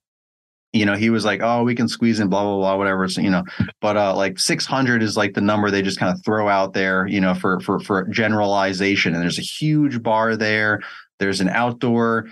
You 0.74 0.84
know, 0.84 0.96
he 0.96 1.08
was 1.08 1.24
like, 1.24 1.40
"Oh, 1.42 1.62
we 1.62 1.74
can 1.74 1.88
squeeze 1.88 2.20
in, 2.20 2.28
blah 2.28 2.42
blah 2.42 2.56
blah, 2.56 2.76
whatever." 2.76 3.08
So, 3.08 3.20
you 3.20 3.30
know, 3.30 3.44
but 3.80 3.96
uh, 3.96 4.14
like 4.14 4.38
600 4.38 5.02
is 5.02 5.16
like 5.16 5.34
the 5.34 5.40
number 5.40 5.70
they 5.70 5.82
just 5.82 5.98
kind 5.98 6.12
of 6.12 6.22
throw 6.24 6.48
out 6.48 6.72
there, 6.72 7.06
you 7.06 7.20
know, 7.20 7.34
for 7.34 7.60
for 7.60 7.78
for 7.80 8.04
generalization. 8.08 9.14
And 9.14 9.22
there's 9.22 9.38
a 9.38 9.42
huge 9.42 10.02
bar 10.02 10.36
there. 10.36 10.80
There's 11.20 11.40
an 11.40 11.48
outdoor 11.48 12.26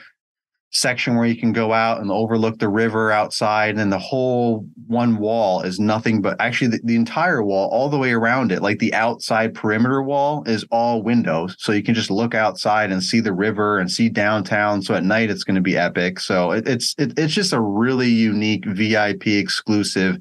section 0.72 1.16
where 1.16 1.26
you 1.26 1.36
can 1.36 1.52
go 1.52 1.72
out 1.72 2.00
and 2.00 2.10
overlook 2.10 2.58
the 2.58 2.68
river 2.68 3.12
outside 3.12 3.76
and 3.76 3.92
the 3.92 3.98
whole 3.98 4.66
one 4.86 5.18
wall 5.18 5.60
is 5.60 5.78
nothing 5.78 6.22
but 6.22 6.34
actually 6.40 6.68
the, 6.68 6.80
the, 6.84 6.96
entire 6.96 7.42
wall 7.42 7.68
all 7.70 7.90
the 7.90 7.98
way 7.98 8.12
around 8.12 8.50
it 8.50 8.62
like 8.62 8.78
the 8.78 8.94
outside 8.94 9.54
perimeter 9.54 10.02
wall 10.02 10.42
is 10.46 10.64
all 10.70 11.02
windows. 11.02 11.54
So 11.58 11.72
you 11.72 11.82
can 11.82 11.94
just 11.94 12.10
look 12.10 12.34
outside 12.34 12.90
and 12.90 13.02
see 13.02 13.20
the 13.20 13.34
river 13.34 13.78
and 13.78 13.90
see 13.90 14.08
downtown. 14.08 14.80
So 14.80 14.94
at 14.94 15.04
night 15.04 15.30
it's 15.30 15.44
going 15.44 15.56
to 15.56 15.60
be 15.60 15.76
epic. 15.76 16.18
So 16.20 16.52
it, 16.52 16.66
it's 16.66 16.94
it, 16.96 17.18
it's 17.18 17.34
just 17.34 17.52
a 17.52 17.60
really 17.60 18.08
unique 18.08 18.64
vip 18.64 19.26
exclusive 19.26 20.16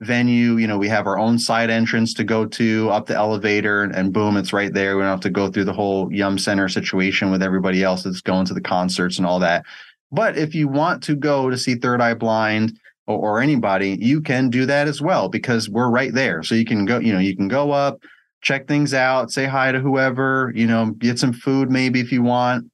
venue. 0.00 0.56
You 0.56 0.66
know 0.66 0.78
we 0.78 0.88
have 0.88 1.06
our 1.06 1.18
own 1.18 1.38
side 1.38 1.70
entrance 1.70 2.12
to 2.14 2.24
go 2.24 2.44
to 2.46 2.90
up 2.90 3.06
the 3.06 3.14
elevator 3.14 3.84
and, 3.84 3.94
and 3.94 4.12
boom 4.12 4.36
it's 4.36 4.52
right 4.52 4.72
there. 4.72 4.96
We 4.96 5.02
don't 5.02 5.10
have 5.10 5.20
to 5.20 5.30
go 5.30 5.48
through 5.48 5.66
the 5.66 5.72
whole 5.72 6.12
yum 6.12 6.38
center 6.38 6.68
situation 6.68 7.30
with 7.30 7.42
everybody 7.42 7.84
else 7.84 8.02
that's 8.02 8.20
going 8.20 8.46
to 8.46 8.54
the 8.54 8.60
concerts 8.60 9.18
and 9.18 9.26
all 9.26 9.38
that 9.38 9.64
but 10.12 10.36
if 10.36 10.54
you 10.54 10.68
want 10.68 11.02
to 11.04 11.16
go 11.16 11.48
to 11.48 11.56
see 11.56 11.74
Third 11.74 12.02
Eye 12.02 12.14
Blind 12.14 12.78
or, 13.06 13.18
or, 13.18 13.40
anybody, 13.40 13.96
you 14.00 14.20
can 14.20 14.50
do 14.50 14.66
that 14.66 14.86
as 14.86 15.00
well 15.00 15.28
because 15.28 15.68
we're 15.68 15.90
right 15.90 16.12
there. 16.12 16.42
So 16.42 16.54
you 16.54 16.66
can 16.66 16.84
go, 16.84 16.98
you 16.98 17.12
know, 17.12 17.18
you 17.18 17.34
can 17.34 17.48
go 17.48 17.72
up, 17.72 18.00
check 18.42 18.68
things 18.68 18.92
out, 18.94 19.32
say 19.32 19.46
hi 19.46 19.72
to 19.72 19.80
whoever, 19.80 20.52
you 20.54 20.66
know, 20.66 20.90
get 20.98 21.18
some 21.18 21.32
food 21.32 21.70
maybe 21.70 21.98
if 21.98 22.12
you 22.12 22.22
want, 22.22 22.70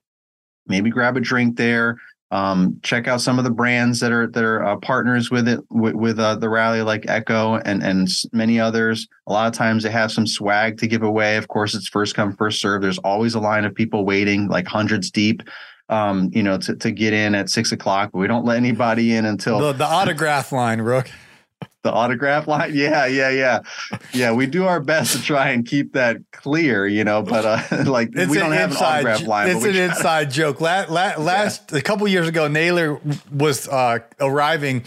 maybe 0.66 0.90
grab 0.90 1.16
a 1.16 1.20
drink 1.20 1.56
there. 1.56 1.96
Um, 2.30 2.78
check 2.82 3.08
out 3.08 3.22
some 3.22 3.38
of 3.38 3.44
the 3.44 3.50
brands 3.50 4.00
that 4.00 4.12
are 4.12 4.26
that 4.26 4.44
are 4.44 4.62
uh, 4.62 4.76
partners 4.76 5.30
with 5.30 5.48
it 5.48 5.60
with, 5.70 5.94
with 5.94 6.18
uh, 6.18 6.34
the 6.34 6.50
rally, 6.50 6.82
like 6.82 7.08
Echo 7.08 7.54
and 7.54 7.82
and 7.82 8.06
many 8.34 8.60
others. 8.60 9.08
A 9.28 9.32
lot 9.32 9.46
of 9.46 9.54
times 9.54 9.82
they 9.82 9.90
have 9.90 10.12
some 10.12 10.26
swag 10.26 10.76
to 10.78 10.86
give 10.86 11.02
away. 11.02 11.38
Of 11.38 11.48
course, 11.48 11.74
it's 11.74 11.88
first 11.88 12.14
come 12.14 12.36
first 12.36 12.60
serve. 12.60 12.82
There's 12.82 12.98
always 12.98 13.34
a 13.34 13.40
line 13.40 13.64
of 13.64 13.74
people 13.74 14.04
waiting, 14.04 14.46
like 14.48 14.66
hundreds 14.66 15.10
deep 15.10 15.42
um, 15.88 16.30
you 16.32 16.42
know, 16.42 16.58
to, 16.58 16.76
to 16.76 16.90
get 16.90 17.12
in 17.12 17.34
at 17.34 17.48
six 17.48 17.72
o'clock, 17.72 18.10
we 18.12 18.26
don't 18.26 18.44
let 18.44 18.56
anybody 18.56 19.14
in 19.14 19.24
until 19.24 19.58
the, 19.58 19.72
the 19.72 19.86
autograph 19.86 20.52
line, 20.52 20.80
Rook. 20.80 21.10
The 21.84 21.92
autograph 21.92 22.48
line, 22.48 22.72
yeah, 22.74 23.06
yeah, 23.06 23.30
yeah, 23.30 23.60
yeah. 24.12 24.32
We 24.32 24.46
do 24.46 24.66
our 24.66 24.80
best 24.80 25.16
to 25.16 25.22
try 25.22 25.50
and 25.50 25.64
keep 25.64 25.92
that 25.92 26.18
clear, 26.32 26.86
you 26.86 27.04
know. 27.04 27.22
But 27.22 27.44
uh, 27.44 27.84
like 27.86 28.10
it's 28.14 28.30
we 28.30 28.38
don't 28.38 28.52
have 28.52 28.72
inside, 28.72 29.00
an 29.00 29.06
autograph 29.06 29.28
line. 29.28 29.48
It's 29.48 29.64
an 29.64 29.76
inside 29.76 30.30
joke. 30.30 30.60
Last, 30.60 30.90
last 30.90 31.70
yeah. 31.70 31.78
a 31.78 31.80
couple 31.80 32.06
years 32.08 32.28
ago, 32.28 32.48
Naylor 32.48 33.00
was 33.32 33.68
uh, 33.68 34.00
arriving, 34.20 34.84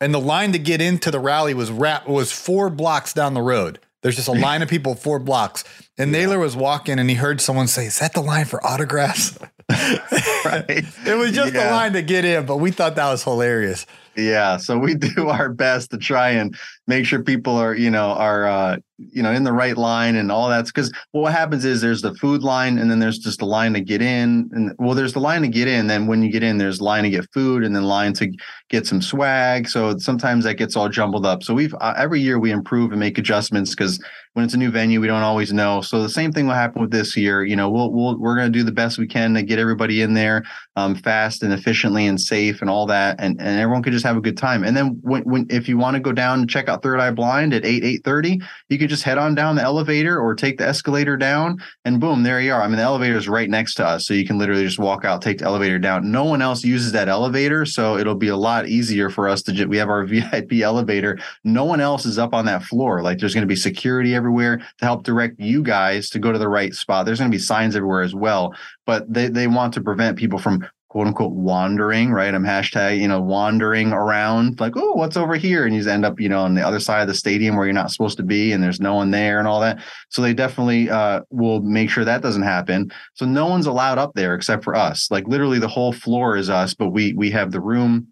and 0.00 0.12
the 0.12 0.20
line 0.20 0.52
to 0.52 0.58
get 0.58 0.80
into 0.80 1.10
the 1.10 1.20
rally 1.20 1.54
was 1.54 1.70
wrap 1.70 2.08
was 2.08 2.32
four 2.32 2.68
blocks 2.68 3.12
down 3.12 3.34
the 3.34 3.42
road. 3.42 3.78
There's 4.02 4.16
just 4.16 4.28
a 4.28 4.32
line 4.32 4.60
of 4.60 4.68
people 4.68 4.96
four 4.96 5.18
blocks, 5.18 5.64
and 5.96 6.10
yeah. 6.12 6.18
Naylor 6.18 6.38
was 6.38 6.54
walking, 6.54 6.98
and 6.98 7.08
he 7.08 7.16
heard 7.16 7.40
someone 7.40 7.68
say, 7.68 7.86
"Is 7.86 8.00
that 8.00 8.12
the 8.12 8.20
line 8.20 8.44
for 8.44 8.64
autographs?" 8.66 9.38
right. 10.44 10.84
It 11.06 11.16
was 11.18 11.32
just 11.32 11.54
yeah. 11.54 11.70
a 11.70 11.72
line 11.72 11.92
to 11.94 12.02
get 12.02 12.24
in, 12.24 12.46
but 12.46 12.58
we 12.58 12.70
thought 12.70 12.96
that 12.96 13.10
was 13.10 13.24
hilarious. 13.24 13.86
Yeah, 14.16 14.58
so 14.58 14.78
we 14.78 14.94
do 14.94 15.28
our 15.28 15.48
best 15.48 15.90
to 15.90 15.98
try 15.98 16.30
and 16.30 16.56
make 16.86 17.06
sure 17.06 17.22
people 17.22 17.56
are 17.56 17.74
you 17.74 17.90
know 17.90 18.10
are 18.10 18.46
uh, 18.46 18.76
you 18.98 19.22
know 19.22 19.32
in 19.32 19.44
the 19.44 19.52
right 19.52 19.76
line 19.76 20.16
and 20.16 20.30
all 20.30 20.48
that's 20.48 20.70
because 20.70 20.92
what 21.12 21.32
happens 21.32 21.64
is 21.64 21.80
there's 21.80 22.02
the 22.02 22.14
food 22.14 22.42
line 22.42 22.78
and 22.78 22.90
then 22.90 23.00
there's 23.00 23.18
just 23.18 23.40
the 23.40 23.46
line 23.46 23.72
to 23.72 23.80
get 23.80 24.00
in 24.00 24.48
and 24.52 24.72
well 24.78 24.94
there's 24.94 25.12
the 25.14 25.20
line 25.20 25.42
to 25.42 25.48
get 25.48 25.66
in 25.66 25.88
then 25.88 26.06
when 26.06 26.22
you 26.22 26.30
get 26.30 26.42
in 26.42 26.58
there's 26.58 26.80
line 26.80 27.02
to 27.02 27.10
get 27.10 27.26
food 27.32 27.64
and 27.64 27.74
then 27.74 27.82
line 27.82 28.12
to 28.12 28.30
get 28.68 28.86
some 28.86 29.02
swag. 29.02 29.68
So 29.68 29.98
sometimes 29.98 30.44
that 30.44 30.54
gets 30.54 30.76
all 30.76 30.88
jumbled 30.88 31.26
up. 31.26 31.42
So 31.42 31.54
we've 31.54 31.74
uh, 31.80 31.94
every 31.96 32.20
year 32.20 32.38
we 32.38 32.50
improve 32.50 32.92
and 32.92 33.00
make 33.00 33.18
adjustments 33.18 33.70
because 33.70 34.02
when 34.34 34.44
it's 34.44 34.54
a 34.54 34.58
new 34.58 34.70
venue 34.70 35.00
we 35.00 35.06
don't 35.06 35.22
always 35.22 35.52
know. 35.52 35.80
So 35.80 36.02
the 36.02 36.08
same 36.08 36.32
thing 36.32 36.46
will 36.46 36.54
happen 36.54 36.80
with 36.80 36.90
this 36.90 37.16
year. 37.16 37.44
You 37.44 37.56
know 37.56 37.70
we'll, 37.70 37.90
we'll 37.90 38.18
we're 38.18 38.36
going 38.36 38.52
to 38.52 38.58
do 38.58 38.64
the 38.64 38.72
best 38.72 38.98
we 38.98 39.06
can 39.06 39.34
to 39.34 39.42
get 39.42 39.58
everybody 39.58 40.02
in 40.02 40.14
there 40.14 40.44
um, 40.76 40.94
fast 40.94 41.42
and 41.42 41.52
efficiently 41.52 42.06
and 42.06 42.20
safe 42.20 42.60
and 42.60 42.70
all 42.70 42.86
that 42.86 43.16
and, 43.18 43.40
and 43.40 43.60
everyone 43.60 43.82
can 43.82 43.92
just 43.92 44.04
have 44.04 44.16
a 44.16 44.20
good 44.20 44.36
time. 44.36 44.62
And 44.62 44.76
then 44.76 44.98
when, 45.02 45.22
when 45.22 45.46
if 45.50 45.68
you 45.68 45.78
want 45.78 45.94
to 45.94 46.00
go 46.00 46.12
down 46.12 46.40
and 46.40 46.48
check 46.48 46.68
out 46.68 46.73
third 46.82 47.00
eye 47.00 47.10
blind 47.10 47.54
at 47.54 47.64
8 47.64 47.82
8.30. 48.04 48.42
you 48.68 48.78
can 48.78 48.88
just 48.88 49.02
head 49.02 49.18
on 49.18 49.34
down 49.34 49.56
the 49.56 49.62
elevator 49.62 50.18
or 50.18 50.34
take 50.34 50.58
the 50.58 50.66
escalator 50.66 51.16
down 51.16 51.58
and 51.84 52.00
boom, 52.00 52.22
there 52.22 52.40
you 52.40 52.52
are. 52.52 52.62
I 52.62 52.66
mean, 52.66 52.76
the 52.76 52.82
elevator 52.82 53.16
is 53.16 53.28
right 53.28 53.48
next 53.48 53.74
to 53.74 53.86
us. 53.86 54.06
So 54.06 54.14
you 54.14 54.26
can 54.26 54.38
literally 54.38 54.64
just 54.64 54.78
walk 54.78 55.04
out, 55.04 55.22
take 55.22 55.38
the 55.38 55.44
elevator 55.44 55.78
down. 55.78 56.10
No 56.10 56.24
one 56.24 56.42
else 56.42 56.64
uses 56.64 56.92
that 56.92 57.08
elevator. 57.08 57.66
So 57.66 57.96
it'll 57.98 58.14
be 58.14 58.28
a 58.28 58.36
lot 58.36 58.68
easier 58.68 59.10
for 59.10 59.28
us 59.28 59.42
to, 59.42 59.66
we 59.66 59.76
have 59.76 59.88
our 59.88 60.04
VIP 60.06 60.54
elevator. 60.62 61.18
No 61.44 61.64
one 61.64 61.80
else 61.80 62.06
is 62.06 62.18
up 62.18 62.34
on 62.34 62.46
that 62.46 62.62
floor. 62.62 63.02
Like 63.02 63.18
there's 63.18 63.34
going 63.34 63.42
to 63.42 63.48
be 63.48 63.56
security 63.56 64.14
everywhere 64.14 64.58
to 64.58 64.84
help 64.84 65.04
direct 65.04 65.38
you 65.40 65.62
guys 65.62 66.08
to 66.10 66.18
go 66.18 66.32
to 66.32 66.38
the 66.38 66.48
right 66.48 66.74
spot. 66.74 67.06
There's 67.06 67.18
going 67.18 67.30
to 67.30 67.34
be 67.34 67.42
signs 67.42 67.76
everywhere 67.76 68.02
as 68.02 68.14
well, 68.14 68.54
but 68.86 69.12
they, 69.12 69.28
they 69.28 69.46
want 69.46 69.74
to 69.74 69.80
prevent 69.80 70.18
people 70.18 70.38
from 70.38 70.66
quote 70.94 71.08
unquote 71.08 71.32
wandering, 71.32 72.12
right? 72.12 72.32
I'm 72.32 72.44
hashtag, 72.44 73.00
you 73.00 73.08
know, 73.08 73.20
wandering 73.20 73.92
around 73.92 74.60
like, 74.60 74.74
oh, 74.76 74.92
what's 74.92 75.16
over 75.16 75.34
here? 75.34 75.66
And 75.66 75.74
you 75.74 75.90
end 75.90 76.04
up, 76.04 76.20
you 76.20 76.28
know, 76.28 76.42
on 76.42 76.54
the 76.54 76.64
other 76.64 76.78
side 76.78 77.02
of 77.02 77.08
the 77.08 77.14
stadium 77.14 77.56
where 77.56 77.66
you're 77.66 77.74
not 77.74 77.90
supposed 77.90 78.16
to 78.18 78.22
be 78.22 78.52
and 78.52 78.62
there's 78.62 78.78
no 78.78 78.94
one 78.94 79.10
there 79.10 79.40
and 79.40 79.48
all 79.48 79.60
that. 79.60 79.82
So 80.10 80.22
they 80.22 80.32
definitely 80.32 80.88
uh, 80.88 81.22
will 81.30 81.60
make 81.62 81.90
sure 81.90 82.04
that 82.04 82.22
doesn't 82.22 82.44
happen. 82.44 82.92
So 83.14 83.26
no 83.26 83.46
one's 83.46 83.66
allowed 83.66 83.98
up 83.98 84.12
there 84.14 84.36
except 84.36 84.62
for 84.62 84.76
us. 84.76 85.10
Like 85.10 85.26
literally 85.26 85.58
the 85.58 85.66
whole 85.66 85.92
floor 85.92 86.36
is 86.36 86.48
us, 86.48 86.74
but 86.74 86.90
we 86.90 87.12
we 87.14 87.28
have 87.32 87.50
the 87.50 87.60
room, 87.60 88.06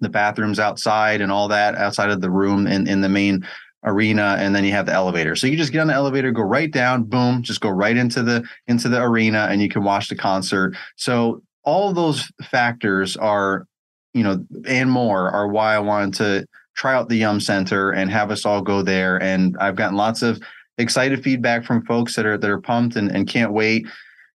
the 0.00 0.10
bathrooms 0.10 0.58
outside 0.58 1.22
and 1.22 1.32
all 1.32 1.48
that 1.48 1.76
outside 1.76 2.10
of 2.10 2.20
the 2.20 2.30
room 2.30 2.66
in, 2.66 2.86
in 2.86 3.00
the 3.00 3.08
main 3.08 3.42
arena 3.84 4.36
and 4.38 4.54
then 4.54 4.64
you 4.64 4.70
have 4.70 4.86
the 4.86 4.92
elevator 4.92 5.34
so 5.34 5.48
you 5.48 5.56
just 5.56 5.72
get 5.72 5.80
on 5.80 5.88
the 5.88 5.92
elevator 5.92 6.30
go 6.30 6.42
right 6.42 6.70
down 6.70 7.02
boom 7.02 7.42
just 7.42 7.60
go 7.60 7.68
right 7.68 7.96
into 7.96 8.22
the 8.22 8.44
into 8.68 8.88
the 8.88 9.02
arena 9.02 9.48
and 9.50 9.60
you 9.60 9.68
can 9.68 9.82
watch 9.82 10.08
the 10.08 10.14
concert 10.14 10.76
so 10.94 11.42
all 11.64 11.92
those 11.92 12.30
factors 12.42 13.16
are, 13.16 13.66
you 14.14 14.22
know, 14.22 14.44
and 14.66 14.90
more 14.90 15.30
are 15.30 15.48
why 15.48 15.74
I 15.74 15.78
wanted 15.78 16.14
to 16.14 16.46
try 16.74 16.94
out 16.94 17.08
the 17.08 17.16
Yum 17.16 17.40
Center 17.40 17.90
and 17.90 18.10
have 18.10 18.30
us 18.30 18.44
all 18.44 18.62
go 18.62 18.82
there. 18.82 19.20
And 19.22 19.56
I've 19.60 19.76
gotten 19.76 19.96
lots 19.96 20.22
of 20.22 20.40
excited 20.78 21.22
feedback 21.22 21.64
from 21.64 21.84
folks 21.84 22.16
that 22.16 22.26
are 22.26 22.38
that 22.38 22.50
are 22.50 22.60
pumped 22.60 22.96
and, 22.96 23.10
and 23.10 23.28
can't 23.28 23.52
wait. 23.52 23.86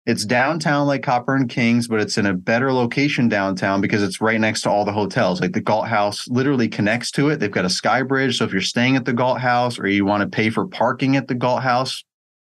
It's 0.05 0.23
downtown 0.23 0.87
like 0.87 1.03
Copper 1.03 1.35
and 1.35 1.49
Kings, 1.49 1.89
but 1.89 1.99
it's 1.99 2.17
in 2.17 2.25
a 2.25 2.33
better 2.33 2.71
location 2.71 3.27
downtown 3.27 3.81
because 3.81 4.01
it's 4.01 4.21
right 4.21 4.39
next 4.39 4.61
to 4.61 4.69
all 4.69 4.85
the 4.85 4.93
hotels. 4.93 5.41
Like 5.41 5.51
the 5.51 5.59
Galt 5.59 5.87
House 5.87 6.25
literally 6.29 6.69
connects 6.69 7.11
to 7.11 7.27
it. 7.27 7.41
They've 7.41 7.51
got 7.51 7.65
a 7.65 7.69
sky 7.69 8.03
bridge. 8.03 8.37
So 8.37 8.45
if 8.45 8.53
you're 8.53 8.61
staying 8.61 8.95
at 8.95 9.03
the 9.03 9.11
Galt 9.11 9.41
House 9.41 9.77
or 9.77 9.85
you 9.87 10.05
want 10.05 10.21
to 10.21 10.33
pay 10.33 10.49
for 10.49 10.65
parking 10.65 11.17
at 11.17 11.27
the 11.27 11.35
Galt 11.35 11.61
House, 11.61 12.05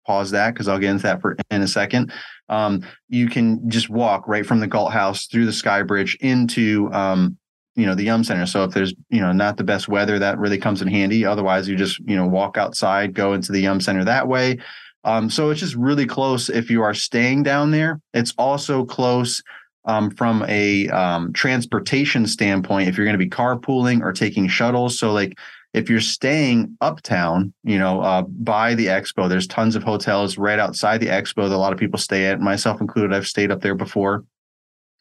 pause 0.06 0.32
that 0.32 0.52
because 0.52 0.68
I'll 0.68 0.78
get 0.78 0.90
into 0.90 1.04
that 1.04 1.22
for 1.22 1.38
in 1.50 1.62
a 1.62 1.66
second. 1.66 2.12
Um, 2.48 2.82
you 3.08 3.28
can 3.28 3.68
just 3.68 3.90
walk 3.90 4.28
right 4.28 4.46
from 4.46 4.60
the 4.60 4.66
Galt 4.66 4.92
House 4.92 5.26
through 5.26 5.46
the 5.46 5.52
Sky 5.52 5.82
Bridge 5.82 6.16
into 6.20 6.90
um, 6.92 7.36
you 7.74 7.86
know 7.86 7.94
the 7.94 8.04
Yum 8.04 8.24
Center. 8.24 8.46
So 8.46 8.64
if 8.64 8.72
there's 8.72 8.94
you 9.10 9.20
know 9.20 9.32
not 9.32 9.56
the 9.56 9.64
best 9.64 9.88
weather, 9.88 10.18
that 10.18 10.38
really 10.38 10.58
comes 10.58 10.82
in 10.82 10.88
handy. 10.88 11.24
Otherwise, 11.24 11.68
you 11.68 11.76
just 11.76 11.98
you 12.00 12.16
know 12.16 12.26
walk 12.26 12.56
outside, 12.56 13.14
go 13.14 13.32
into 13.32 13.52
the 13.52 13.60
Yum 13.60 13.80
Center 13.80 14.04
that 14.04 14.28
way. 14.28 14.58
Um, 15.04 15.30
so 15.30 15.50
it's 15.50 15.60
just 15.60 15.76
really 15.76 16.06
close 16.06 16.48
if 16.48 16.68
you 16.68 16.82
are 16.82 16.94
staying 16.94 17.44
down 17.44 17.70
there. 17.70 18.00
It's 18.12 18.34
also 18.38 18.84
close 18.84 19.40
um, 19.84 20.10
from 20.10 20.44
a 20.48 20.88
um, 20.88 21.32
transportation 21.32 22.26
standpoint 22.26 22.88
if 22.88 22.96
you're 22.96 23.06
going 23.06 23.18
to 23.18 23.24
be 23.24 23.30
carpooling 23.30 24.02
or 24.02 24.12
taking 24.12 24.48
shuttles. 24.48 24.98
So 24.98 25.12
like 25.12 25.38
if 25.76 25.90
you're 25.90 26.00
staying 26.00 26.74
uptown, 26.80 27.52
you 27.62 27.78
know, 27.78 28.00
uh, 28.00 28.22
by 28.22 28.74
the 28.74 28.86
expo, 28.86 29.28
there's 29.28 29.46
tons 29.46 29.76
of 29.76 29.82
hotels 29.82 30.38
right 30.38 30.58
outside 30.58 31.00
the 31.00 31.08
expo 31.08 31.50
that 31.50 31.54
a 31.54 31.58
lot 31.58 31.74
of 31.74 31.78
people 31.78 31.98
stay 31.98 32.24
at, 32.24 32.40
myself 32.40 32.80
included. 32.80 33.14
I've 33.14 33.26
stayed 33.26 33.52
up 33.52 33.60
there 33.60 33.74
before. 33.74 34.24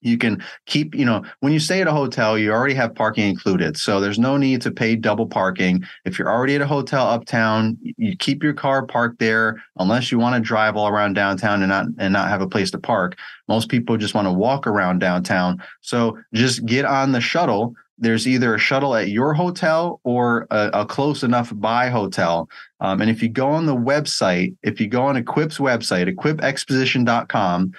You 0.02 0.18
can 0.18 0.44
keep, 0.66 0.94
you 0.94 1.06
know, 1.06 1.24
when 1.40 1.54
you 1.54 1.62
stay 1.62 1.80
at 1.80 1.88
a 1.88 1.94
hotel, 1.94 2.38
you 2.38 2.52
already 2.52 2.74
have 2.74 2.94
parking 2.94 3.30
included. 3.30 3.78
So 3.78 4.02
there's 4.02 4.20
no 4.20 4.36
need 4.36 4.62
to 4.64 4.70
pay 4.70 4.98
double 4.98 5.26
parking. 5.26 5.82
If 6.04 6.20
you're 6.20 6.30
already 6.30 6.56
at 6.56 6.62
a 6.62 6.68
hotel 6.68 7.08
uptown, 7.08 7.78
you 7.82 8.18
keep 8.18 8.44
your 8.44 8.54
car 8.54 8.86
parked 8.86 9.20
there 9.20 9.64
unless 9.80 10.12
you 10.12 10.20
want 10.20 10.36
to 10.36 10.46
drive 10.46 10.76
all 10.76 10.90
around 10.90 11.14
downtown 11.14 11.62
and 11.62 11.70
not 11.70 11.86
and 11.98 12.12
not 12.12 12.28
have 12.28 12.42
a 12.42 12.50
place 12.50 12.70
to 12.72 12.78
park. 12.78 13.18
Most 13.48 13.70
people 13.70 13.96
just 13.96 14.14
want 14.14 14.28
to 14.28 14.34
walk 14.34 14.68
around 14.68 15.00
downtown. 15.00 15.64
So 15.80 16.20
just 16.34 16.66
get 16.66 16.84
on 16.84 17.14
the 17.14 17.22
shuttle 17.22 17.74
there's 17.98 18.28
either 18.28 18.56
a 18.56 18.60
shuttle 18.60 18.96
at 18.96 19.10
your 19.10 19.34
hotel 19.34 20.00
or 20.04 20.48
a, 20.52 20.70
a 20.74 20.86
close 20.86 21.24
enough 21.24 21.52
by 21.56 21.90
hotel. 21.90 22.50
Um, 22.82 23.02
and 23.02 23.10
if 23.10 23.24
you 23.24 23.30
go 23.30 23.50
on 23.50 23.66
the 23.66 23.76
website, 23.76 24.56
if 24.64 24.82
you 24.82 24.88
go 24.88 25.04
on 25.04 25.16
Equip's 25.16 25.58
website, 25.58 26.14
equipexposition.com, 26.14 27.72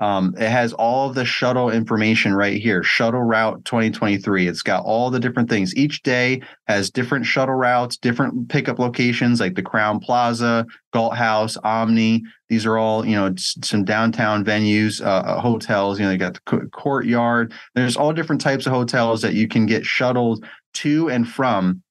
um, 0.00 0.34
it 0.36 0.48
has 0.48 0.72
all 0.72 1.10
the 1.10 1.24
shuttle 1.24 1.70
information 1.70 2.34
right 2.34 2.60
here. 2.60 2.82
Shuttle 2.82 3.22
route 3.22 3.64
2023. 3.64 4.48
It's 4.48 4.62
got 4.62 4.84
all 4.84 5.08
the 5.08 5.20
different 5.20 5.48
things. 5.48 5.74
Each 5.76 6.02
day 6.02 6.42
has 6.66 6.90
different 6.90 7.26
shuttle 7.26 7.54
routes, 7.54 7.96
different 7.96 8.48
pickup 8.48 8.80
locations 8.80 9.38
like 9.38 9.54
the 9.54 9.62
Crowne 9.62 10.02
Plaza, 10.02 10.66
Galt 10.92 11.16
House, 11.16 11.56
Omni. 11.58 12.24
These 12.48 12.66
are 12.66 12.76
all 12.76 13.06
you 13.06 13.14
know 13.14 13.32
some 13.36 13.84
downtown 13.84 14.44
venues, 14.44 15.00
uh, 15.00 15.08
uh, 15.08 15.40
hotels. 15.40 16.00
You 16.00 16.06
know, 16.06 16.12
you 16.12 16.18
got 16.18 16.34
the 16.34 16.68
courtyard. 16.72 17.52
There's 17.74 17.96
all 17.96 18.12
different 18.12 18.40
types 18.40 18.66
of 18.66 18.72
hotels 18.72 19.22
that 19.22 19.34
you 19.34 19.46
can 19.46 19.64
get 19.66 19.86
shuttled 19.86 20.44
to 20.74 21.08
and 21.08 21.28
from 21.28 21.82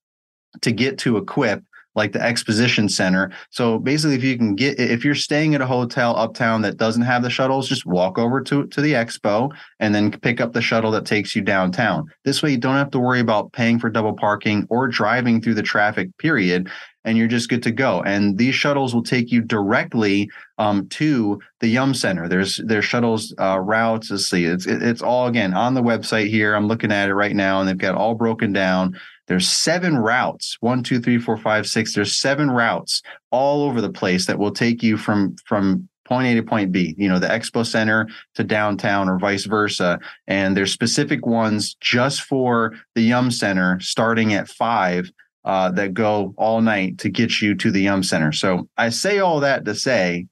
to 0.62 0.72
get 0.72 0.98
to 1.00 1.18
Equip 1.18 1.64
like 1.96 2.12
the 2.12 2.22
exposition 2.22 2.90
center. 2.90 3.32
So 3.50 3.80
basically, 3.80 4.16
if 4.16 4.24
you 4.24 4.38
can 4.38 4.56
get, 4.56 4.80
if 4.80 5.06
you're 5.06 5.16
staying 5.16 5.56
at 5.56 5.62
a 5.62 5.66
hotel 5.66 6.16
uptown 6.16 6.62
that 6.64 6.78
doesn't 6.78 7.04
have 7.04 7.24
the 7.24 7.30
shuttles, 7.30 7.70
just 7.70 7.86
walk 7.86 8.18
over 8.18 8.42
to, 8.42 8.68
to 8.68 8.82
the 8.82 8.94
expo 8.94 9.52
and 9.80 9.94
then 9.94 10.12
pick 10.12 10.42
up 10.42 10.54
the 10.54 10.62
shuttle 10.62 10.92
that 10.92 11.06
takes 11.06 11.36
you 11.36 11.42
downtown. 11.42 12.06
This 12.26 12.42
way, 12.42 12.52
you 12.52 12.58
don't 12.58 12.76
have 12.76 12.92
to 12.92 13.00
worry 13.00 13.20
about 13.20 13.52
paying 13.52 13.80
for 13.80 13.90
double 13.90 14.14
parking 14.14 14.66
or 14.70 14.88
driving 14.88 15.42
through 15.42 15.56
the 15.56 15.64
traffic, 15.64 16.16
period. 16.18 16.70
And 17.06 17.18
you're 17.18 17.28
just 17.28 17.50
good 17.50 17.64
to 17.64 17.72
go. 17.72 18.02
And 18.04 18.38
these 18.38 18.56
shuttles 18.56 18.96
will 18.96 19.04
take 19.04 19.30
you 19.30 19.42
directly 19.42 20.30
um, 20.58 20.88
to 20.90 21.38
the 21.60 21.68
Yum 21.68 21.94
Center. 21.94 22.30
There's 22.30 22.62
there's 22.64 22.86
shuttles 22.86 23.36
uh, 23.38 23.60
routes. 23.60 24.10
Let's 24.10 24.30
see, 24.30 24.46
it's 24.46 24.66
it's 24.66 25.02
all 25.02 25.28
again 25.28 25.54
on 25.54 25.74
the 25.74 25.84
website 25.84 26.30
here. 26.30 26.56
I'm 26.56 26.68
looking 26.68 26.94
at 26.94 27.10
it 27.10 27.14
right 27.14 27.36
now, 27.36 27.60
and 27.60 27.68
they've 27.68 27.78
got 27.78 27.96
all 27.96 28.16
broken 28.16 28.54
down. 28.54 28.98
There's 29.28 29.50
seven 29.50 29.98
routes, 29.98 30.58
one, 30.60 30.84
two, 30.84 31.00
three, 31.00 31.18
four, 31.18 31.38
five, 31.38 31.66
six. 31.68 31.94
There's 31.94 32.16
seven 32.16 32.52
routes 32.52 33.02
all 33.32 33.64
over 33.64 33.82
the 33.82 33.92
place 33.92 34.26
that 34.28 34.40
will 34.40 34.52
take 34.52 34.84
you 34.84 34.98
from 34.98 35.36
from 35.46 35.88
point 36.06 36.28
A 36.28 36.36
to 36.36 36.44
point 36.44 36.72
B, 36.72 36.96
you 36.98 37.08
know, 37.08 37.20
the 37.20 37.28
expo 37.28 37.66
center 37.66 38.08
to 38.36 38.44
downtown 38.44 39.10
or 39.10 39.18
vice 39.18 39.46
versa. 39.46 40.00
And 40.28 40.56
there's 40.56 40.74
specific 40.74 41.26
ones 41.26 41.76
just 41.80 42.22
for 42.22 42.74
the 42.96 43.02
Yum 43.02 43.32
Center 43.32 43.80
starting 43.80 44.34
at 44.34 44.50
five 44.50 45.10
uh, 45.46 45.72
that 45.72 45.94
go 45.94 46.34
all 46.38 46.62
night 46.62 46.98
to 47.00 47.10
get 47.10 47.42
you 47.42 47.56
to 47.56 47.72
the 47.72 47.82
Yum 47.82 48.04
Center. 48.04 48.32
So 48.32 48.68
I 48.78 48.90
say 48.90 49.20
all 49.20 49.40
that 49.40 49.66
to 49.66 49.76
say 49.76 50.28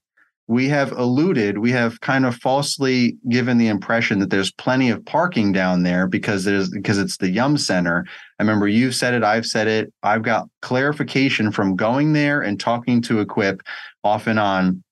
we 0.52 0.68
have 0.68 0.92
alluded, 0.92 1.60
we 1.60 1.72
have 1.72 2.02
kind 2.02 2.26
of 2.26 2.36
falsely 2.36 3.16
given 3.30 3.58
the 3.58 3.70
impression 3.70 4.20
that 4.20 4.30
there's 4.30 4.52
plenty 4.52 4.90
of 4.90 5.06
parking 5.06 5.54
down 5.54 5.84
there 5.84 6.08
because 6.08 6.44
there's 6.44 6.70
because 6.70 6.98
it's 6.98 7.16
the 7.16 7.30
Yum 7.30 7.58
Center. 7.58 8.06
I 8.38 8.44
remember 8.44 8.68
you've 8.68 8.94
said 8.94 9.14
it, 9.14 9.24
I've 9.24 9.46
said 9.46 9.70
it. 9.70 9.94
I've 10.04 10.24
got 10.24 10.50
clarification 10.62 11.54
from 11.54 11.78
going 11.78 12.12
there 12.12 12.42
and 12.42 12.60
talking 12.60 13.02
to 13.04 13.22
Equip 13.22 13.62
off 14.04 14.28
and 14.28 14.38
on. 14.38 14.84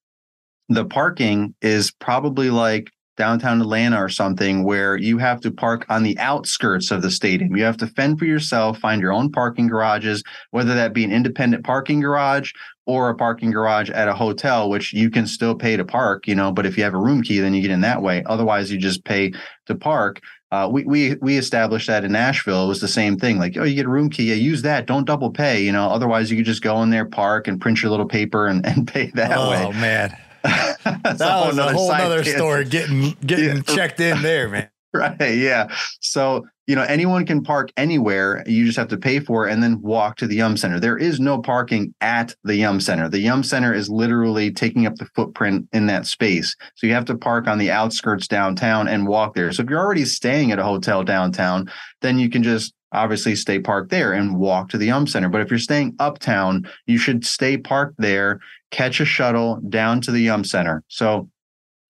The 0.69 0.85
parking 0.85 1.53
is 1.61 1.91
probably 1.91 2.51
like 2.51 2.89
downtown 3.19 3.61
Atlanta 3.61 4.01
or 4.01 4.07
something 4.07 4.63
where 4.63 4.95
you 4.95 5.17
have 5.17 5.41
to 5.41 5.51
park 5.51 5.85
on 5.89 6.03
the 6.03 6.17
outskirts 6.17 6.89
of 6.89 7.01
the 7.01 7.11
stadium. 7.11 7.55
You 7.55 7.65
have 7.65 7.77
to 7.77 7.87
fend 7.87 8.17
for 8.17 8.23
yourself, 8.23 8.79
find 8.79 9.01
your 9.01 9.11
own 9.11 9.29
parking 9.29 9.67
garages, 9.67 10.23
whether 10.51 10.73
that 10.73 10.93
be 10.93 11.03
an 11.03 11.11
independent 11.11 11.65
parking 11.65 11.99
garage 11.99 12.53
or 12.85 13.09
a 13.09 13.15
parking 13.15 13.51
garage 13.51 13.89
at 13.89 14.07
a 14.07 14.15
hotel, 14.15 14.69
which 14.69 14.93
you 14.93 15.09
can 15.11 15.27
still 15.27 15.53
pay 15.53 15.75
to 15.75 15.83
park, 15.83 16.27
you 16.27 16.33
know, 16.33 16.49
but 16.49 16.65
if 16.65 16.77
you 16.77 16.83
have 16.83 16.93
a 16.93 16.97
room 16.97 17.21
key, 17.21 17.39
then 17.39 17.53
you 17.53 17.61
get 17.61 17.71
in 17.71 17.81
that 17.81 18.01
way. 18.01 18.23
Otherwise, 18.25 18.71
you 18.71 18.77
just 18.77 19.03
pay 19.03 19.33
to 19.67 19.75
park. 19.75 20.21
Uh, 20.51 20.67
we 20.71 20.83
we 20.85 21.15
we 21.21 21.37
established 21.37 21.87
that 21.87 22.03
in 22.05 22.13
Nashville. 22.13 22.63
It 22.63 22.67
was 22.69 22.81
the 22.81 22.87
same 22.87 23.19
thing. 23.19 23.37
Like, 23.37 23.55
oh, 23.57 23.63
you 23.63 23.75
get 23.75 23.85
a 23.85 23.89
room 23.89 24.09
key, 24.09 24.29
yeah, 24.29 24.35
use 24.35 24.63
that. 24.63 24.87
Don't 24.87 25.05
double 25.05 25.29
pay. 25.29 25.61
You 25.61 25.71
know, 25.71 25.89
otherwise 25.89 26.31
you 26.31 26.37
could 26.37 26.45
just 26.45 26.63
go 26.63 26.81
in 26.81 26.89
there, 26.89 27.05
park, 27.05 27.47
and 27.47 27.61
print 27.61 27.83
your 27.83 27.91
little 27.91 28.07
paper 28.07 28.47
and, 28.47 28.65
and 28.69 28.87
pay 28.87 29.11
that 29.13 29.37
oh, 29.37 29.51
way. 29.51 29.65
Oh 29.65 29.73
man, 29.73 30.17
that 30.43 31.43
was 31.45 31.57
a 31.57 31.73
whole 31.73 31.91
other 31.91 32.23
story. 32.23 32.65
Getting 32.65 33.15
getting 33.25 33.57
yeah. 33.57 33.61
checked 33.61 33.99
in 33.99 34.21
there, 34.21 34.49
man. 34.49 34.69
right. 34.93 35.35
Yeah. 35.35 35.67
So, 35.99 36.47
you 36.65 36.75
know, 36.75 36.81
anyone 36.83 37.25
can 37.25 37.43
park 37.43 37.71
anywhere. 37.77 38.43
You 38.47 38.65
just 38.65 38.77
have 38.77 38.87
to 38.87 38.97
pay 38.97 39.19
for 39.19 39.47
it 39.47 39.53
and 39.53 39.61
then 39.61 39.81
walk 39.81 40.17
to 40.17 40.27
the 40.27 40.37
Yum 40.37 40.57
Center. 40.57 40.79
There 40.79 40.97
is 40.97 41.19
no 41.19 41.39
parking 41.39 41.93
at 42.01 42.35
the 42.43 42.55
Yum 42.55 42.79
Center. 42.79 43.07
The 43.07 43.19
Yum 43.19 43.43
Center 43.43 43.71
is 43.71 43.87
literally 43.87 44.51
taking 44.51 44.87
up 44.87 44.95
the 44.95 45.07
footprint 45.15 45.67
in 45.73 45.85
that 45.87 46.07
space. 46.07 46.55
So 46.75 46.87
you 46.87 46.93
have 46.93 47.05
to 47.05 47.17
park 47.17 47.47
on 47.47 47.59
the 47.59 47.69
outskirts 47.69 48.27
downtown 48.27 48.87
and 48.87 49.07
walk 49.07 49.35
there. 49.35 49.51
So 49.51 49.61
if 49.61 49.69
you're 49.69 49.79
already 49.79 50.05
staying 50.05 50.51
at 50.51 50.59
a 50.59 50.63
hotel 50.63 51.03
downtown, 51.03 51.71
then 52.01 52.17
you 52.17 52.29
can 52.29 52.41
just 52.41 52.73
obviously 52.91 53.35
stay 53.35 53.59
parked 53.59 53.91
there 53.91 54.13
and 54.13 54.37
walk 54.37 54.69
to 54.69 54.77
the 54.77 54.87
Yum 54.87 55.05
Center. 55.05 55.29
But 55.29 55.41
if 55.41 55.51
you're 55.51 55.59
staying 55.59 55.95
uptown, 55.99 56.67
you 56.87 56.97
should 56.97 57.25
stay 57.25 57.57
parked 57.57 57.99
there, 57.99 58.39
catch 58.71 58.99
a 58.99 59.05
shuttle 59.05 59.59
down 59.69 60.01
to 60.01 60.11
the 60.11 60.21
Yum 60.21 60.43
Center. 60.43 60.83
So 60.87 61.29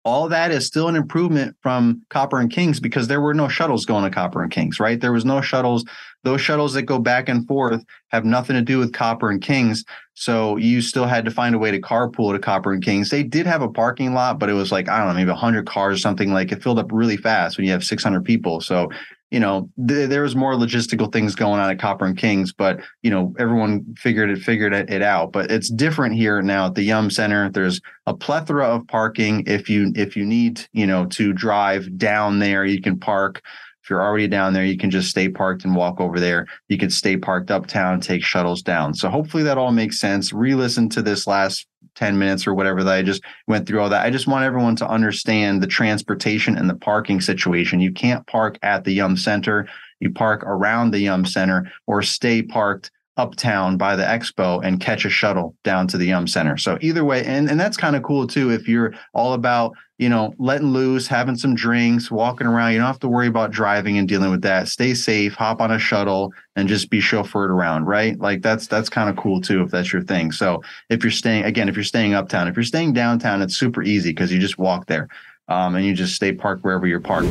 all 0.05 0.29
that 0.29 0.51
is 0.51 0.67
still 0.67 0.89
an 0.89 0.97
improvement 0.97 1.55
from 1.63 2.03
Copper 2.09 2.41
and 2.41 2.51
Kings 2.51 2.81
because 2.81 3.07
there 3.07 3.21
were 3.21 3.35
no 3.35 3.49
shuttles 3.49 3.85
going 3.85 4.05
to 4.05 4.11
Copper 4.11 4.43
and 4.43 4.51
Kings, 4.51 4.81
right? 4.81 4.99
There 4.99 5.13
was 5.13 5.27
no 5.27 5.43
shuttles. 5.43 5.85
Those 6.25 6.41
shuttles 6.41 6.73
that 6.73 6.83
go 6.83 6.99
back 6.99 7.29
and 7.29 7.47
forth 7.47 7.85
have 8.09 8.25
nothing 8.25 8.57
to 8.57 8.63
do 8.63 8.79
with 8.79 8.95
Copper 8.95 9.31
and 9.31 9.43
Kings. 9.43 9.85
So 10.15 10.57
you 10.57 10.81
still 10.81 11.05
had 11.07 11.27
to 11.27 11.31
find 11.31 11.55
a 11.55 11.59
way 11.59 11.71
to 11.71 11.81
carpool 11.81 12.33
to 12.33 12.39
Copper 12.39 12.73
and 12.73 12.83
Kings. 12.83 13.11
They 13.11 13.23
did 13.23 13.47
have 13.47 13.61
a 13.61 13.69
parking 13.69 14.15
lot, 14.15 14.39
but 14.39 14.49
it 14.49 14.55
was 14.55 14.73
like, 14.73 14.89
I 14.89 14.99
don't 14.99 15.09
know, 15.09 15.15
maybe 15.15 15.31
100 15.31 15.67
cars 15.67 15.99
or 15.99 16.01
something 16.01 16.33
like 16.33 16.51
it 16.51 16.63
filled 16.63 16.79
up 16.79 16.91
really 16.91 17.19
fast 17.19 17.59
when 17.59 17.67
you 17.67 17.73
have 17.73 17.85
600 17.85 18.25
people. 18.25 18.63
So 18.63 18.89
you 19.31 19.39
know, 19.39 19.71
th- 19.87 20.09
there 20.09 20.23
was 20.23 20.35
more 20.35 20.55
logistical 20.55 21.13
things 21.13 21.35
going 21.35 21.61
on 21.61 21.71
at 21.71 21.79
Copper 21.79 22.05
and 22.05 22.19
Kings, 22.19 22.53
but 22.53 22.81
you 23.03 23.11
know, 23.11 23.35
everyone 23.39 23.95
figured 23.97 24.31
it 24.31 24.39
figured 24.39 24.75
it, 24.75 24.91
it, 24.91 25.03
out. 25.03 25.33
But 25.33 25.51
it's 25.51 25.71
different 25.71 26.17
here 26.17 26.43
now 26.43 26.67
at 26.67 26.75
the 26.75 26.83
Yum 26.83 27.11
Center. 27.11 27.51
There's 27.51 27.81
a 28.07 28.15
plethora 28.15 28.67
of 28.67 28.87
parking. 28.89 29.45
If 29.47 29.71
you 29.71 29.93
if 29.95 30.17
you 30.17 30.27
need, 30.27 30.67
you 30.73 30.87
know, 30.87 31.07
to 31.07 31.33
drive 31.33 31.97
down 31.97 32.41
there, 32.41 32.65
you 32.65 32.81
can 32.81 32.99
park. 32.99 33.41
If 33.83 33.89
you're 33.89 34.03
already 34.03 34.29
down 34.29 34.53
there, 34.53 34.65
you 34.65 34.77
can 34.77 34.91
just 34.91 35.09
stay 35.09 35.29
parked 35.29 35.65
and 35.65 35.75
walk 35.75 36.01
over 36.01 36.21
there. 36.21 36.47
You 36.69 36.77
can 36.77 36.91
stay 36.91 37.17
parked 37.17 37.51
uptown, 37.51 38.01
take 38.01 38.23
shuttles 38.23 38.63
down. 38.63 38.95
So 38.95 39.09
hopefully 39.09 39.43
that 39.45 39.59
all 39.59 39.73
makes 39.73 39.99
sense. 39.99 40.33
Re-listen 40.33 40.89
to 40.91 41.03
this 41.03 41.27
last 41.27 41.67
10 41.95 42.19
minutes 42.19 42.47
or 42.47 42.55
whatever 42.55 42.83
that 42.85 42.95
I 42.95 43.03
just 43.03 43.23
went 43.47 43.67
through 43.67 43.81
all 43.81 43.89
that. 43.89 44.05
I 44.05 44.11
just 44.11 44.27
want 44.27 44.45
everyone 44.45 44.77
to 44.77 44.89
understand 44.89 45.63
the 45.63 45.67
transportation 45.67 46.57
and 46.57 46.69
the 46.69 46.75
parking 46.75 47.21
situation. 47.21 47.81
You 47.81 47.93
can't 47.93 48.27
park 48.27 48.59
at 48.63 48.85
the 48.85 48.93
Yum 48.93 49.17
Center. 49.17 49.69
You 50.01 50.11
park 50.11 50.43
around 50.45 50.91
the 50.91 51.01
Yum 51.01 51.25
Center 51.25 51.71
or 51.87 52.03
stay 52.03 52.43
parked 52.43 52.91
uptown 53.21 53.77
by 53.77 53.95
the 53.95 54.03
expo 54.03 54.65
and 54.65 54.81
catch 54.81 55.05
a 55.05 55.11
shuttle 55.11 55.55
down 55.63 55.87
to 55.89 55.99
the 55.99 56.07
Yum 56.07 56.27
Center. 56.27 56.57
So 56.57 56.79
either 56.81 57.05
way, 57.05 57.25
and, 57.25 57.51
and 57.51 57.61
that's 57.61 57.77
kind 57.77 57.95
of 57.95 58.03
cool 58.03 58.27
too. 58.27 58.51
If 58.51 58.67
you're 58.67 58.95
all 59.13 59.35
about, 59.35 59.75
you 59.99 60.09
know, 60.09 60.35
letting 60.39 60.69
loose, 60.69 61.07
having 61.07 61.37
some 61.37 61.55
drinks, 61.55 62.11
walking 62.11 62.47
around, 62.47 62.73
you 62.73 62.79
don't 62.79 62.87
have 62.87 62.99
to 63.01 63.09
worry 63.09 63.27
about 63.27 63.51
driving 63.51 63.99
and 63.99 64.09
dealing 64.09 64.31
with 64.31 64.41
that. 64.43 64.69
Stay 64.69 64.95
safe, 64.95 65.35
hop 65.35 65.61
on 65.61 65.71
a 65.71 65.79
shuttle 65.79 66.33
and 66.57 66.67
just 66.67 66.89
be 66.89 67.01
chauffeured 67.01 67.51
around, 67.51 67.85
right? 67.85 68.19
Like 68.19 68.41
that's 68.41 68.67
that's 68.67 68.89
kind 68.89 69.11
of 69.11 69.17
cool 69.17 69.43
too 69.43 69.63
if 69.63 69.71
that's 69.71 69.93
your 69.93 70.03
thing. 70.03 70.33
So 70.33 70.63
if 70.89 71.05
you're 71.05 71.11
staying 71.11 71.45
again, 71.45 71.69
if 71.69 71.77
you're 71.77 71.85
staying 71.85 72.15
uptown, 72.15 72.49
if 72.49 72.57
you're 72.57 72.65
staying 72.65 72.95
downtown, 72.95 73.43
it's 73.43 73.59
super 73.59 73.83
easy 73.83 74.11
because 74.11 74.33
you 74.33 74.39
just 74.39 74.59
walk 74.59 74.87
there. 74.87 75.09
Um, 75.49 75.75
and 75.75 75.85
you 75.85 75.95
just 75.95 76.15
stay 76.15 76.33
parked 76.33 76.65
wherever 76.65 76.87
you're 76.87 77.01
parked. 77.01 77.29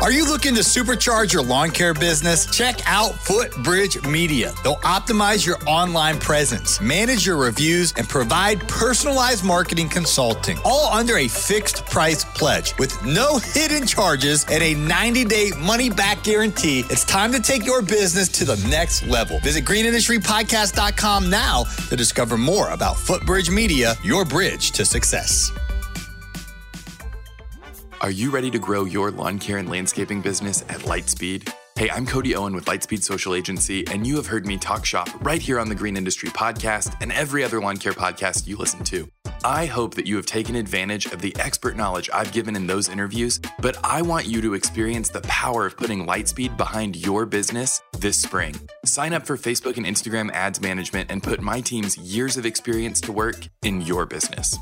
Are 0.00 0.12
you 0.12 0.26
looking 0.26 0.54
to 0.54 0.60
supercharge 0.60 1.32
your 1.32 1.42
lawn 1.42 1.70
care 1.70 1.94
business? 1.94 2.46
Check 2.46 2.80
out 2.86 3.14
Footbridge 3.14 4.06
Media. 4.06 4.52
They'll 4.62 4.76
optimize 4.76 5.44
your 5.46 5.56
online 5.66 6.18
presence, 6.20 6.80
manage 6.80 7.26
your 7.26 7.36
reviews, 7.36 7.92
and 7.96 8.08
provide 8.08 8.60
personalized 8.68 9.44
marketing 9.44 9.88
consulting, 9.88 10.58
all 10.64 10.92
under 10.92 11.16
a 11.18 11.28
fixed 11.28 11.84
price 11.86 12.24
pledge 12.24 12.76
with 12.78 13.04
no 13.04 13.38
hidden 13.38 13.86
charges 13.86 14.44
and 14.50 14.62
a 14.62 14.74
90 14.74 15.24
day 15.24 15.50
money 15.58 15.90
back 15.90 16.22
guarantee. 16.22 16.84
It's 16.90 17.04
time 17.04 17.32
to 17.32 17.40
take 17.40 17.66
your 17.66 17.82
business 17.82 18.28
to 18.28 18.44
the 18.44 18.56
next 18.68 19.06
level. 19.06 19.40
Visit 19.40 19.64
greenindustrypodcast.com 19.64 21.28
now 21.28 21.64
to 21.88 21.96
discover 21.96 22.38
more 22.38 22.70
about 22.70 22.96
Footbridge 22.96 23.50
Media, 23.50 23.94
your 24.02 24.24
bridge 24.24 24.70
to 24.72 24.84
success. 24.84 25.50
Are 28.00 28.12
you 28.12 28.30
ready 28.30 28.48
to 28.52 28.60
grow 28.60 28.84
your 28.84 29.10
lawn 29.10 29.40
care 29.40 29.58
and 29.58 29.68
landscaping 29.68 30.20
business 30.20 30.62
at 30.62 30.82
Lightspeed? 30.82 31.52
Hey, 31.74 31.90
I'm 31.90 32.06
Cody 32.06 32.36
Owen 32.36 32.54
with 32.54 32.66
Lightspeed 32.66 33.02
Social 33.02 33.34
Agency, 33.34 33.84
and 33.88 34.06
you 34.06 34.14
have 34.16 34.26
heard 34.28 34.46
me 34.46 34.56
talk 34.56 34.86
shop 34.86 35.08
right 35.20 35.42
here 35.42 35.58
on 35.58 35.68
the 35.68 35.74
Green 35.74 35.96
Industry 35.96 36.28
Podcast 36.28 36.96
and 37.00 37.10
every 37.10 37.42
other 37.42 37.60
lawn 37.60 37.76
care 37.76 37.92
podcast 37.92 38.46
you 38.46 38.56
listen 38.56 38.84
to. 38.84 39.10
I 39.42 39.66
hope 39.66 39.96
that 39.96 40.06
you 40.06 40.14
have 40.14 40.26
taken 40.26 40.54
advantage 40.54 41.06
of 41.06 41.20
the 41.20 41.34
expert 41.40 41.76
knowledge 41.76 42.08
I've 42.14 42.32
given 42.32 42.54
in 42.54 42.68
those 42.68 42.88
interviews, 42.88 43.40
but 43.60 43.76
I 43.82 44.02
want 44.02 44.26
you 44.26 44.40
to 44.42 44.54
experience 44.54 45.08
the 45.08 45.22
power 45.22 45.66
of 45.66 45.76
putting 45.76 46.06
Lightspeed 46.06 46.56
behind 46.56 46.94
your 46.94 47.26
business 47.26 47.82
this 47.98 48.16
spring. 48.16 48.54
Sign 48.84 49.12
up 49.12 49.26
for 49.26 49.36
Facebook 49.36 49.76
and 49.76 49.84
Instagram 49.84 50.30
ads 50.30 50.60
management 50.60 51.10
and 51.10 51.20
put 51.20 51.40
my 51.40 51.60
team's 51.60 51.98
years 51.98 52.36
of 52.36 52.46
experience 52.46 53.00
to 53.00 53.12
work 53.12 53.48
in 53.62 53.80
your 53.80 54.06
business. 54.06 54.56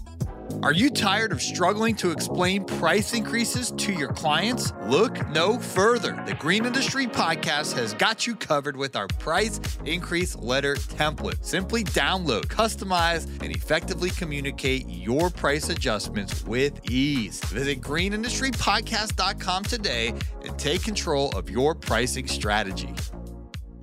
Are 0.62 0.72
you 0.72 0.90
tired 0.90 1.32
of 1.32 1.42
struggling 1.42 1.94
to 1.96 2.10
explain 2.10 2.64
price 2.64 3.12
increases 3.14 3.72
to 3.72 3.92
your 3.92 4.12
clients? 4.12 4.72
Look 4.84 5.28
no 5.28 5.58
further. 5.58 6.22
The 6.26 6.34
Green 6.34 6.64
Industry 6.64 7.06
Podcast 7.06 7.74
has 7.74 7.94
got 7.94 8.26
you 8.26 8.34
covered 8.34 8.76
with 8.76 8.96
our 8.96 9.06
price 9.06 9.60
increase 9.84 10.36
letter 10.36 10.76
template. 10.76 11.44
Simply 11.44 11.84
download, 11.84 12.46
customize, 12.46 13.26
and 13.42 13.54
effectively 13.54 14.10
communicate 14.10 14.88
your 14.88 15.30
price 15.30 15.68
adjustments 15.68 16.44
with 16.44 16.90
ease. 16.90 17.40
Visit 17.44 17.80
greenindustrypodcast.com 17.80 19.64
today 19.64 20.14
and 20.44 20.58
take 20.58 20.82
control 20.82 21.30
of 21.36 21.50
your 21.50 21.74
pricing 21.74 22.26
strategy 22.26 22.94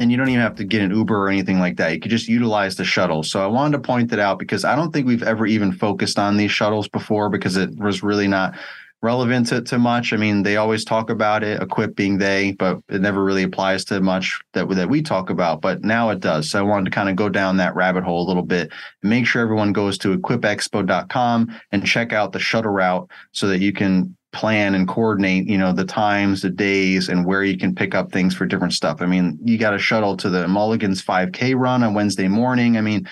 and 0.03 0.11
you 0.11 0.17
don't 0.17 0.29
even 0.29 0.41
have 0.41 0.55
to 0.55 0.65
get 0.65 0.81
an 0.81 0.91
Uber 0.91 1.15
or 1.15 1.29
anything 1.29 1.59
like 1.59 1.77
that. 1.77 1.93
You 1.93 1.99
could 1.99 2.11
just 2.11 2.27
utilize 2.27 2.75
the 2.75 2.83
shuttle. 2.83 3.23
So 3.23 3.41
I 3.41 3.47
wanted 3.47 3.77
to 3.77 3.83
point 3.83 4.09
that 4.09 4.19
out 4.19 4.37
because 4.37 4.65
I 4.65 4.75
don't 4.75 4.91
think 4.91 5.07
we've 5.07 5.23
ever 5.23 5.45
even 5.45 5.71
focused 5.71 6.19
on 6.19 6.35
these 6.35 6.51
shuttles 6.51 6.89
before 6.89 7.29
because 7.29 7.55
it 7.55 7.75
was 7.77 8.03
really 8.03 8.27
not 8.27 8.53
relevant 9.01 9.47
to, 9.47 9.61
to 9.61 9.79
much. 9.79 10.11
I 10.11 10.17
mean, 10.17 10.43
they 10.43 10.57
always 10.57 10.83
talk 10.83 11.09
about 11.09 11.43
it, 11.43 11.61
equip 11.61 11.95
being 11.95 12.17
they, 12.17 12.51
but 12.51 12.79
it 12.89 13.01
never 13.01 13.23
really 13.23 13.43
applies 13.43 13.85
to 13.85 14.01
much 14.01 14.39
that 14.53 14.67
that 14.69 14.89
we 14.89 15.01
talk 15.01 15.29
about. 15.29 15.61
But 15.61 15.83
now 15.83 16.09
it 16.09 16.19
does. 16.19 16.49
So 16.49 16.59
I 16.59 16.63
wanted 16.63 16.85
to 16.85 16.91
kind 16.91 17.09
of 17.09 17.15
go 17.15 17.29
down 17.29 17.57
that 17.57 17.75
rabbit 17.75 18.03
hole 18.03 18.25
a 18.25 18.27
little 18.27 18.43
bit 18.43 18.71
and 19.01 19.09
make 19.09 19.25
sure 19.25 19.41
everyone 19.41 19.73
goes 19.73 19.97
to 19.99 20.17
equipexpo.com 20.17 21.59
and 21.71 21.85
check 21.85 22.11
out 22.11 22.33
the 22.33 22.39
shuttle 22.39 22.71
route 22.71 23.09
so 23.31 23.47
that 23.47 23.59
you 23.59 23.71
can 23.71 24.15
plan 24.33 24.75
and 24.75 24.87
coordinate, 24.87 25.47
you 25.47 25.57
know, 25.57 25.71
the 25.71 25.85
times, 25.85 26.41
the 26.41 26.49
days, 26.49 27.07
and 27.07 27.25
where 27.25 27.43
you 27.43 27.57
can 27.57 27.73
pick 27.73 27.95
up 27.95 28.11
things 28.11 28.35
for 28.35 28.45
different 28.45 28.73
stuff. 28.73 29.01
I 29.01 29.05
mean, 29.05 29.39
you 29.43 29.57
got 29.57 29.75
a 29.75 29.79
shuttle 29.79 30.17
to 30.17 30.29
the 30.29 30.47
Mulligan's 30.47 31.01
5K 31.01 31.55
run 31.55 31.83
on 31.83 31.93
Wednesday 31.93 32.27
morning. 32.27 32.77
I 32.77 32.81
mean, 32.81 33.07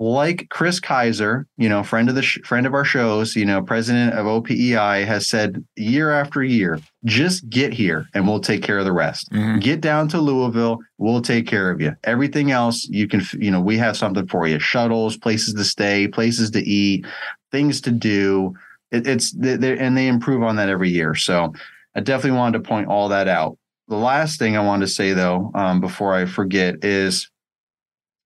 like 0.00 0.48
Kris 0.50 0.80
Kiser, 0.80 1.46
you 1.56 1.68
know, 1.68 1.82
friend 1.82 2.08
of 2.08 2.14
the 2.14 2.22
sh- 2.22 2.40
friend 2.44 2.66
of 2.66 2.74
our 2.74 2.84
shows, 2.84 3.36
you 3.36 3.44
know, 3.44 3.62
president 3.62 4.12
of 4.12 4.26
OPEI 4.26 5.06
has 5.06 5.28
said 5.28 5.64
year 5.76 6.10
after 6.10 6.42
year, 6.42 6.80
just 7.04 7.48
get 7.48 7.72
here 7.72 8.06
and 8.12 8.26
we'll 8.26 8.40
take 8.40 8.62
care 8.62 8.78
of 8.78 8.84
the 8.84 8.92
rest. 8.92 9.30
Mm-hmm. 9.30 9.60
Get 9.60 9.80
down 9.80 10.08
to 10.08 10.20
Louisville, 10.20 10.80
we'll 10.98 11.22
take 11.22 11.46
care 11.46 11.70
of 11.70 11.80
you. 11.80 11.94
Everything 12.04 12.50
else, 12.50 12.86
you 12.88 13.06
can, 13.06 13.22
you 13.38 13.50
know, 13.50 13.60
we 13.60 13.78
have 13.78 13.96
something 13.96 14.26
for 14.26 14.46
you: 14.48 14.58
shuttles, 14.58 15.16
places 15.16 15.54
to 15.54 15.64
stay, 15.64 16.08
places 16.08 16.50
to 16.50 16.60
eat, 16.60 17.06
things 17.52 17.80
to 17.82 17.92
do 17.92 18.54
it, 18.94 19.06
it's 19.06 19.32
they 19.32 19.78
and 19.78 19.96
they 19.96 20.08
improve 20.08 20.42
on 20.42 20.56
that 20.56 20.68
every 20.68 20.90
year. 20.90 21.14
So 21.14 21.52
I 21.94 22.00
definitely 22.00 22.38
wanted 22.38 22.58
to 22.58 22.68
point 22.68 22.88
all 22.88 23.08
that 23.08 23.28
out. 23.28 23.58
The 23.88 23.96
last 23.96 24.38
thing 24.38 24.56
I 24.56 24.60
wanted 24.60 24.86
to 24.86 24.92
say 24.92 25.12
though, 25.12 25.50
um, 25.54 25.80
before 25.80 26.14
I 26.14 26.24
forget, 26.26 26.84
is 26.84 27.30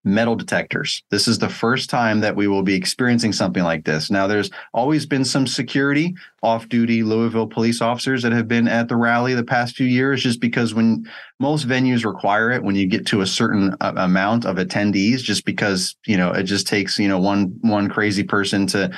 metal 0.04 0.37
detectors. 0.37 1.02
This 1.11 1.28
is 1.28 1.38
the 1.38 1.48
first 1.48 1.90
time 1.90 2.20
that 2.20 2.37
we 2.37 2.48
will 2.48 2.62
be 2.62 2.74
experiencing 2.74 3.33
something 3.33 3.62
like 3.62 3.85
this. 3.85 4.11
Now, 4.11 4.26
there's 4.26 4.50
always 4.72 5.04
been 5.07 5.24
some 5.24 5.46
security 5.46 6.14
off 6.42 6.68
duty 6.68 7.02
Louisville 7.02 7.46
police 7.46 7.83
officers 7.83 8.22
that 8.22 8.33
have 8.33 8.48
been 8.48 8.68
at 8.68 8.88
the 8.88 8.96
rally 8.96 9.35
the 9.35 9.44
past 9.44 9.76
few 9.76 9.87
years, 9.87 10.22
just 10.22 10.40
because 10.40 10.72
when 10.72 11.04
most 11.40 11.68
venues 11.68 12.04
require 12.04 12.50
it, 12.50 12.62
when 12.62 12.76
you 12.76 12.87
get 12.87 13.07
to 13.07 13.20
a 13.20 13.26
certain 13.26 13.74
uh, 13.81 13.92
amount 13.96 14.46
of 14.46 14.57
attendees, 14.57 15.18
just 15.18 15.44
because, 15.44 15.96
you 16.07 16.16
know, 16.16 16.31
it 16.33 16.44
just 16.44 16.66
takes, 16.66 16.98
you 16.98 17.09
know, 17.09 17.18
one, 17.18 17.59
one 17.61 17.88
crazy 17.88 18.22
person 18.22 18.66
to, 18.68 18.90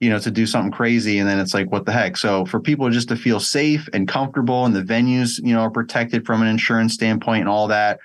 you 0.00 0.10
know, 0.10 0.18
to 0.18 0.30
do 0.30 0.46
something 0.46 0.72
crazy. 0.72 1.18
And 1.18 1.28
then 1.28 1.38
it's 1.38 1.54
like, 1.54 1.70
what 1.70 1.86
the 1.86 1.92
heck? 1.92 2.16
So 2.16 2.44
for 2.46 2.60
people 2.60 2.90
just 2.90 3.08
to 3.08 3.16
feel 3.16 3.40
safe 3.40 3.88
and 3.92 4.08
comfortable 4.08 4.64
and 4.64 4.74
the 4.74 4.82
venues, 4.82 5.38
you 5.42 5.54
know, 5.54 5.60
are 5.60 5.70
protected 5.70 6.26
from 6.26 6.42
an 6.42 6.48
insurance 6.48 6.94
standpoint 6.94 7.40
and 7.40 7.48
all 7.48 7.68
that, 7.68 8.00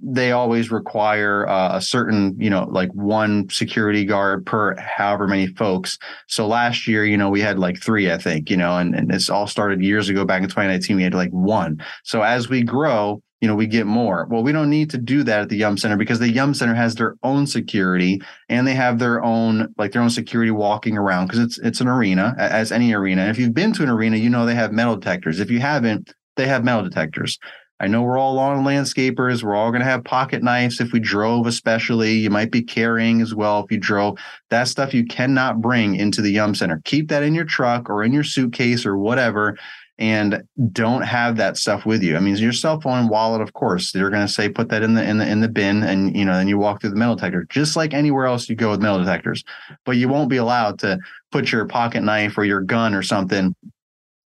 they 0.00 0.32
always 0.32 0.70
require 0.70 1.46
uh, 1.48 1.76
a 1.76 1.80
certain, 1.80 2.34
you 2.38 2.48
know, 2.48 2.66
like 2.70 2.90
one 2.92 3.48
security 3.50 4.04
guard 4.04 4.46
per 4.46 4.74
however 4.76 5.26
many 5.26 5.46
folks. 5.48 5.98
So 6.28 6.46
last 6.46 6.88
year, 6.88 7.04
you 7.04 7.16
know, 7.16 7.28
we 7.28 7.40
had 7.40 7.58
like 7.58 7.80
three, 7.80 8.10
I 8.10 8.18
think, 8.18 8.50
you 8.50 8.56
know, 8.56 8.78
and, 8.78 8.94
and 8.94 9.10
this 9.10 9.28
all 9.28 9.46
started 9.46 9.82
years 9.82 10.08
ago 10.08 10.24
back 10.24 10.42
in 10.42 10.48
2019, 10.48 10.96
we 10.96 11.02
had 11.02 11.14
like 11.14 11.30
one. 11.30 11.82
So 12.04 12.22
as 12.22 12.48
we 12.48 12.62
grow, 12.62 13.22
you 13.42 13.48
know, 13.48 13.56
we 13.56 13.66
get 13.66 13.88
more. 13.88 14.28
Well, 14.30 14.44
we 14.44 14.52
don't 14.52 14.70
need 14.70 14.88
to 14.90 14.98
do 14.98 15.24
that 15.24 15.40
at 15.40 15.48
the 15.48 15.56
Yum 15.56 15.76
Center 15.76 15.96
because 15.96 16.20
the 16.20 16.30
Yum 16.30 16.54
Center 16.54 16.76
has 16.76 16.94
their 16.94 17.16
own 17.24 17.48
security 17.48 18.22
and 18.48 18.68
they 18.68 18.74
have 18.74 19.00
their 19.00 19.20
own 19.20 19.74
like 19.76 19.90
their 19.90 20.00
own 20.00 20.10
security 20.10 20.52
walking 20.52 20.96
around 20.96 21.26
because 21.26 21.40
it's 21.40 21.58
it's 21.58 21.80
an 21.80 21.88
arena 21.88 22.36
as 22.38 22.70
any 22.70 22.94
arena. 22.94 23.22
And 23.22 23.30
if 23.32 23.38
you've 23.38 23.52
been 23.52 23.72
to 23.72 23.82
an 23.82 23.88
arena, 23.88 24.16
you 24.16 24.30
know 24.30 24.46
they 24.46 24.54
have 24.54 24.70
metal 24.70 24.96
detectors. 24.96 25.40
If 25.40 25.50
you 25.50 25.58
haven't, 25.58 26.14
they 26.36 26.46
have 26.46 26.62
metal 26.62 26.84
detectors. 26.84 27.36
I 27.80 27.88
know 27.88 28.02
we're 28.02 28.16
all 28.16 28.34
lawn 28.34 28.64
landscapers. 28.64 29.42
We're 29.42 29.56
all 29.56 29.72
going 29.72 29.80
to 29.80 29.90
have 29.90 30.04
pocket 30.04 30.40
knives 30.44 30.80
if 30.80 30.92
we 30.92 31.00
drove, 31.00 31.48
especially. 31.48 32.12
You 32.12 32.30
might 32.30 32.52
be 32.52 32.62
carrying 32.62 33.20
as 33.20 33.34
well 33.34 33.64
if 33.64 33.72
you 33.72 33.78
drove. 33.78 34.18
That 34.50 34.68
stuff 34.68 34.94
you 34.94 35.04
cannot 35.04 35.60
bring 35.60 35.96
into 35.96 36.22
the 36.22 36.30
Yum 36.30 36.54
Center. 36.54 36.80
Keep 36.84 37.08
that 37.08 37.24
in 37.24 37.34
your 37.34 37.44
truck 37.44 37.90
or 37.90 38.04
in 38.04 38.12
your 38.12 38.22
suitcase 38.22 38.86
or 38.86 38.96
whatever 38.96 39.56
and 39.98 40.42
don't 40.72 41.02
have 41.02 41.36
that 41.36 41.56
stuff 41.56 41.86
with 41.86 42.02
you. 42.02 42.16
I 42.16 42.20
mean, 42.20 42.36
your 42.36 42.52
cell 42.52 42.80
phone 42.80 42.98
and 42.98 43.10
wallet, 43.10 43.40
of 43.40 43.52
course, 43.52 43.92
they're 43.92 44.10
going 44.10 44.26
to 44.26 44.32
say 44.32 44.48
put 44.48 44.68
that 44.70 44.82
in 44.82 44.94
the 44.94 45.04
in 45.08 45.18
the 45.18 45.28
in 45.28 45.40
the 45.40 45.48
bin, 45.48 45.82
and 45.82 46.16
you 46.16 46.24
know, 46.24 46.34
then 46.34 46.48
you 46.48 46.58
walk 46.58 46.80
through 46.80 46.90
the 46.90 46.96
metal 46.96 47.14
detector, 47.14 47.46
just 47.50 47.76
like 47.76 47.94
anywhere 47.94 48.26
else 48.26 48.48
you 48.48 48.56
go 48.56 48.70
with 48.70 48.82
metal 48.82 48.98
detectors. 48.98 49.44
But 49.84 49.96
you 49.96 50.08
won't 50.08 50.30
be 50.30 50.38
allowed 50.38 50.78
to 50.80 50.98
put 51.30 51.52
your 51.52 51.66
pocket 51.66 52.02
knife 52.02 52.36
or 52.36 52.44
your 52.44 52.60
gun 52.60 52.94
or 52.94 53.02
something 53.02 53.54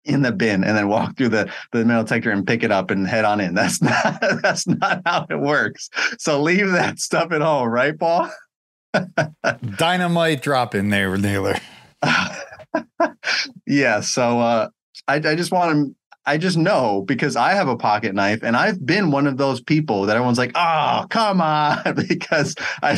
in 0.06 0.22
the 0.22 0.32
bin 0.32 0.64
and 0.64 0.78
then 0.78 0.88
walk 0.88 1.18
through 1.18 1.30
the, 1.30 1.52
the 1.72 1.84
metal 1.84 2.04
detector 2.04 2.32
and 2.32 2.46
pick 2.46 2.64
it 2.64 2.72
up 2.72 2.92
and 2.92 3.08
head 3.08 3.26
on 3.26 3.42
in. 3.42 3.54
That's 3.56 3.82
not 3.82 4.20
that's 4.42 4.68
not 4.68 5.02
how 5.06 5.26
it 5.30 5.40
works. 5.40 5.90
So 6.18 6.42
leave 6.42 6.72
that 6.72 7.00
stuff 7.00 7.32
at 7.32 7.42
home, 7.42 7.70
right, 7.70 7.98
Paul? 7.98 8.30
Dynamite 9.78 10.42
drop 10.42 10.74
in 10.74 10.90
there, 10.90 11.18
Naylor. 11.18 11.58
yeah. 13.68 14.00
So 14.00 14.40
uh, 14.40 14.70
I, 15.08 15.16
I 15.16 15.36
just 15.36 15.52
want 15.52 15.72
to 15.74 15.96
I 16.26 16.38
just 16.38 16.58
know 16.58 17.04
because 17.04 17.36
I 17.36 17.52
have 17.52 17.68
a 17.68 17.78
pocket 17.78 18.16
knife 18.16 18.42
and 18.42 18.58
I've 18.58 18.84
been 18.84 19.12
one 19.12 19.28
of 19.28 19.38
those 19.38 19.62
people 19.62 20.08
that 20.08 20.16
everyone's 20.16 20.40
like, 20.40 20.54
oh, 20.56 21.06
come 21.10 21.40
on, 21.40 21.84
because 22.08 22.56
I 22.82 22.96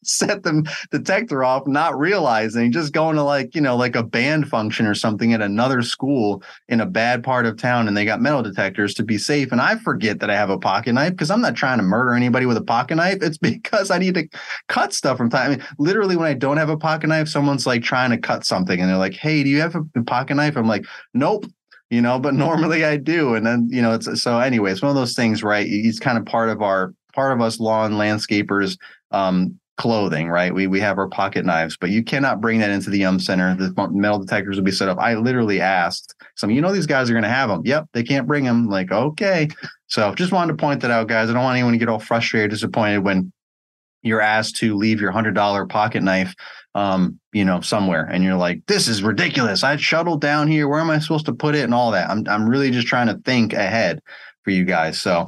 set 0.04 0.42
the 0.42 0.68
detector 0.90 1.44
off, 1.44 1.66
not 1.66 1.98
realizing, 1.98 2.72
just 2.72 2.92
going 2.92 3.16
to 3.16 3.22
like, 3.22 3.54
you 3.54 3.60
know, 3.60 3.76
like 3.76 3.96
a 3.96 4.02
band 4.02 4.48
function 4.48 4.86
or 4.86 4.94
something 4.94 5.32
at 5.32 5.42
another 5.42 5.82
school 5.82 6.42
in 6.68 6.80
a 6.80 6.86
bad 6.86 7.22
part 7.22 7.46
of 7.46 7.56
town 7.56 7.88
and 7.88 7.96
they 7.96 8.04
got 8.04 8.20
metal 8.20 8.42
detectors 8.42 8.94
to 8.94 9.02
be 9.02 9.18
safe. 9.18 9.52
And 9.52 9.60
I 9.60 9.76
forget 9.76 10.20
that 10.20 10.30
I 10.30 10.36
have 10.36 10.50
a 10.50 10.58
pocket 10.58 10.92
knife 10.92 11.12
because 11.12 11.30
I'm 11.30 11.40
not 11.40 11.54
trying 11.54 11.78
to 11.78 11.84
murder 11.84 12.14
anybody 12.14 12.46
with 12.46 12.56
a 12.56 12.62
pocket 12.62 12.96
knife. 12.96 13.18
It's 13.22 13.38
because 13.60 13.90
I 13.90 13.98
need 13.98 14.14
to 14.14 14.28
cut 14.68 14.92
stuff 14.92 15.16
from 15.16 15.30
time. 15.30 15.46
I 15.46 15.56
mean, 15.56 15.66
literally, 15.78 16.16
when 16.16 16.26
I 16.26 16.34
don't 16.34 16.56
have 16.56 16.70
a 16.70 16.76
pocket 16.76 17.08
knife, 17.08 17.28
someone's 17.28 17.66
like 17.66 17.82
trying 17.82 18.10
to 18.10 18.18
cut 18.18 18.44
something 18.44 18.80
and 18.80 18.88
they're 18.88 18.96
like, 18.96 19.14
hey, 19.14 19.42
do 19.42 19.50
you 19.50 19.60
have 19.60 19.74
a 19.74 20.02
pocket 20.04 20.34
knife? 20.34 20.56
I'm 20.56 20.68
like, 20.68 20.84
nope 21.14 21.46
you 21.90 22.00
know 22.00 22.18
but 22.18 22.34
normally 22.46 22.84
i 22.84 22.96
do 22.96 23.34
and 23.34 23.44
then 23.44 23.68
you 23.70 23.82
know 23.82 23.92
it's 23.92 24.22
so 24.22 24.38
anyway 24.38 24.72
it's 24.72 24.80
one 24.80 24.90
of 24.90 24.96
those 24.96 25.14
things 25.14 25.42
right 25.42 25.66
it's 25.68 25.98
kind 25.98 26.16
of 26.16 26.24
part 26.24 26.48
of 26.48 26.62
our 26.62 26.94
part 27.12 27.32
of 27.32 27.40
us 27.40 27.60
lawn 27.60 27.92
landscapers 27.92 28.78
um 29.10 29.58
clothing, 29.80 30.28
right? 30.28 30.54
We 30.54 30.66
we 30.66 30.78
have 30.80 30.98
our 30.98 31.08
pocket 31.08 31.46
knives, 31.46 31.74
but 31.74 31.88
you 31.88 32.04
cannot 32.04 32.42
bring 32.42 32.60
that 32.60 32.68
into 32.68 32.90
the 32.90 32.98
Yum 32.98 33.18
Center. 33.18 33.56
The 33.56 33.72
metal 33.90 34.18
detectors 34.18 34.56
will 34.56 34.62
be 34.62 34.70
set 34.70 34.90
up. 34.90 34.98
I 34.98 35.14
literally 35.14 35.58
asked 35.58 36.14
some, 36.36 36.50
you 36.50 36.60
know, 36.60 36.70
these 36.70 36.86
guys 36.86 37.08
are 37.08 37.14
going 37.14 37.22
to 37.22 37.30
have 37.30 37.48
them. 37.48 37.62
Yep, 37.64 37.86
they 37.94 38.02
can't 38.02 38.26
bring 38.26 38.44
them. 38.44 38.68
Like, 38.68 38.92
okay. 38.92 39.48
So 39.86 40.14
just 40.14 40.32
wanted 40.32 40.52
to 40.52 40.60
point 40.60 40.82
that 40.82 40.90
out, 40.90 41.08
guys. 41.08 41.30
I 41.30 41.32
don't 41.32 41.42
want 41.42 41.56
anyone 41.56 41.72
to 41.72 41.78
get 41.78 41.88
all 41.88 41.98
frustrated, 41.98 42.50
disappointed 42.50 42.98
when 42.98 43.32
you're 44.02 44.20
asked 44.20 44.56
to 44.56 44.76
leave 44.76 45.00
your 45.00 45.12
hundred 45.12 45.34
dollar 45.34 45.64
pocket 45.64 46.02
knife, 46.02 46.34
um, 46.74 47.18
you 47.32 47.46
know, 47.46 47.62
somewhere, 47.62 48.04
and 48.04 48.22
you're 48.22 48.36
like, 48.36 48.60
"This 48.66 48.86
is 48.86 49.02
ridiculous." 49.02 49.64
I 49.64 49.76
shuttled 49.76 50.20
down 50.20 50.46
here. 50.46 50.68
Where 50.68 50.80
am 50.80 50.90
I 50.90 50.98
supposed 50.98 51.26
to 51.26 51.32
put 51.32 51.54
it, 51.54 51.64
and 51.64 51.72
all 51.72 51.90
that? 51.92 52.10
I'm 52.10 52.28
I'm 52.28 52.46
really 52.46 52.70
just 52.70 52.86
trying 52.86 53.06
to 53.06 53.18
think 53.24 53.54
ahead 53.54 54.00
for 54.44 54.50
you 54.50 54.66
guys. 54.66 55.00
So 55.00 55.26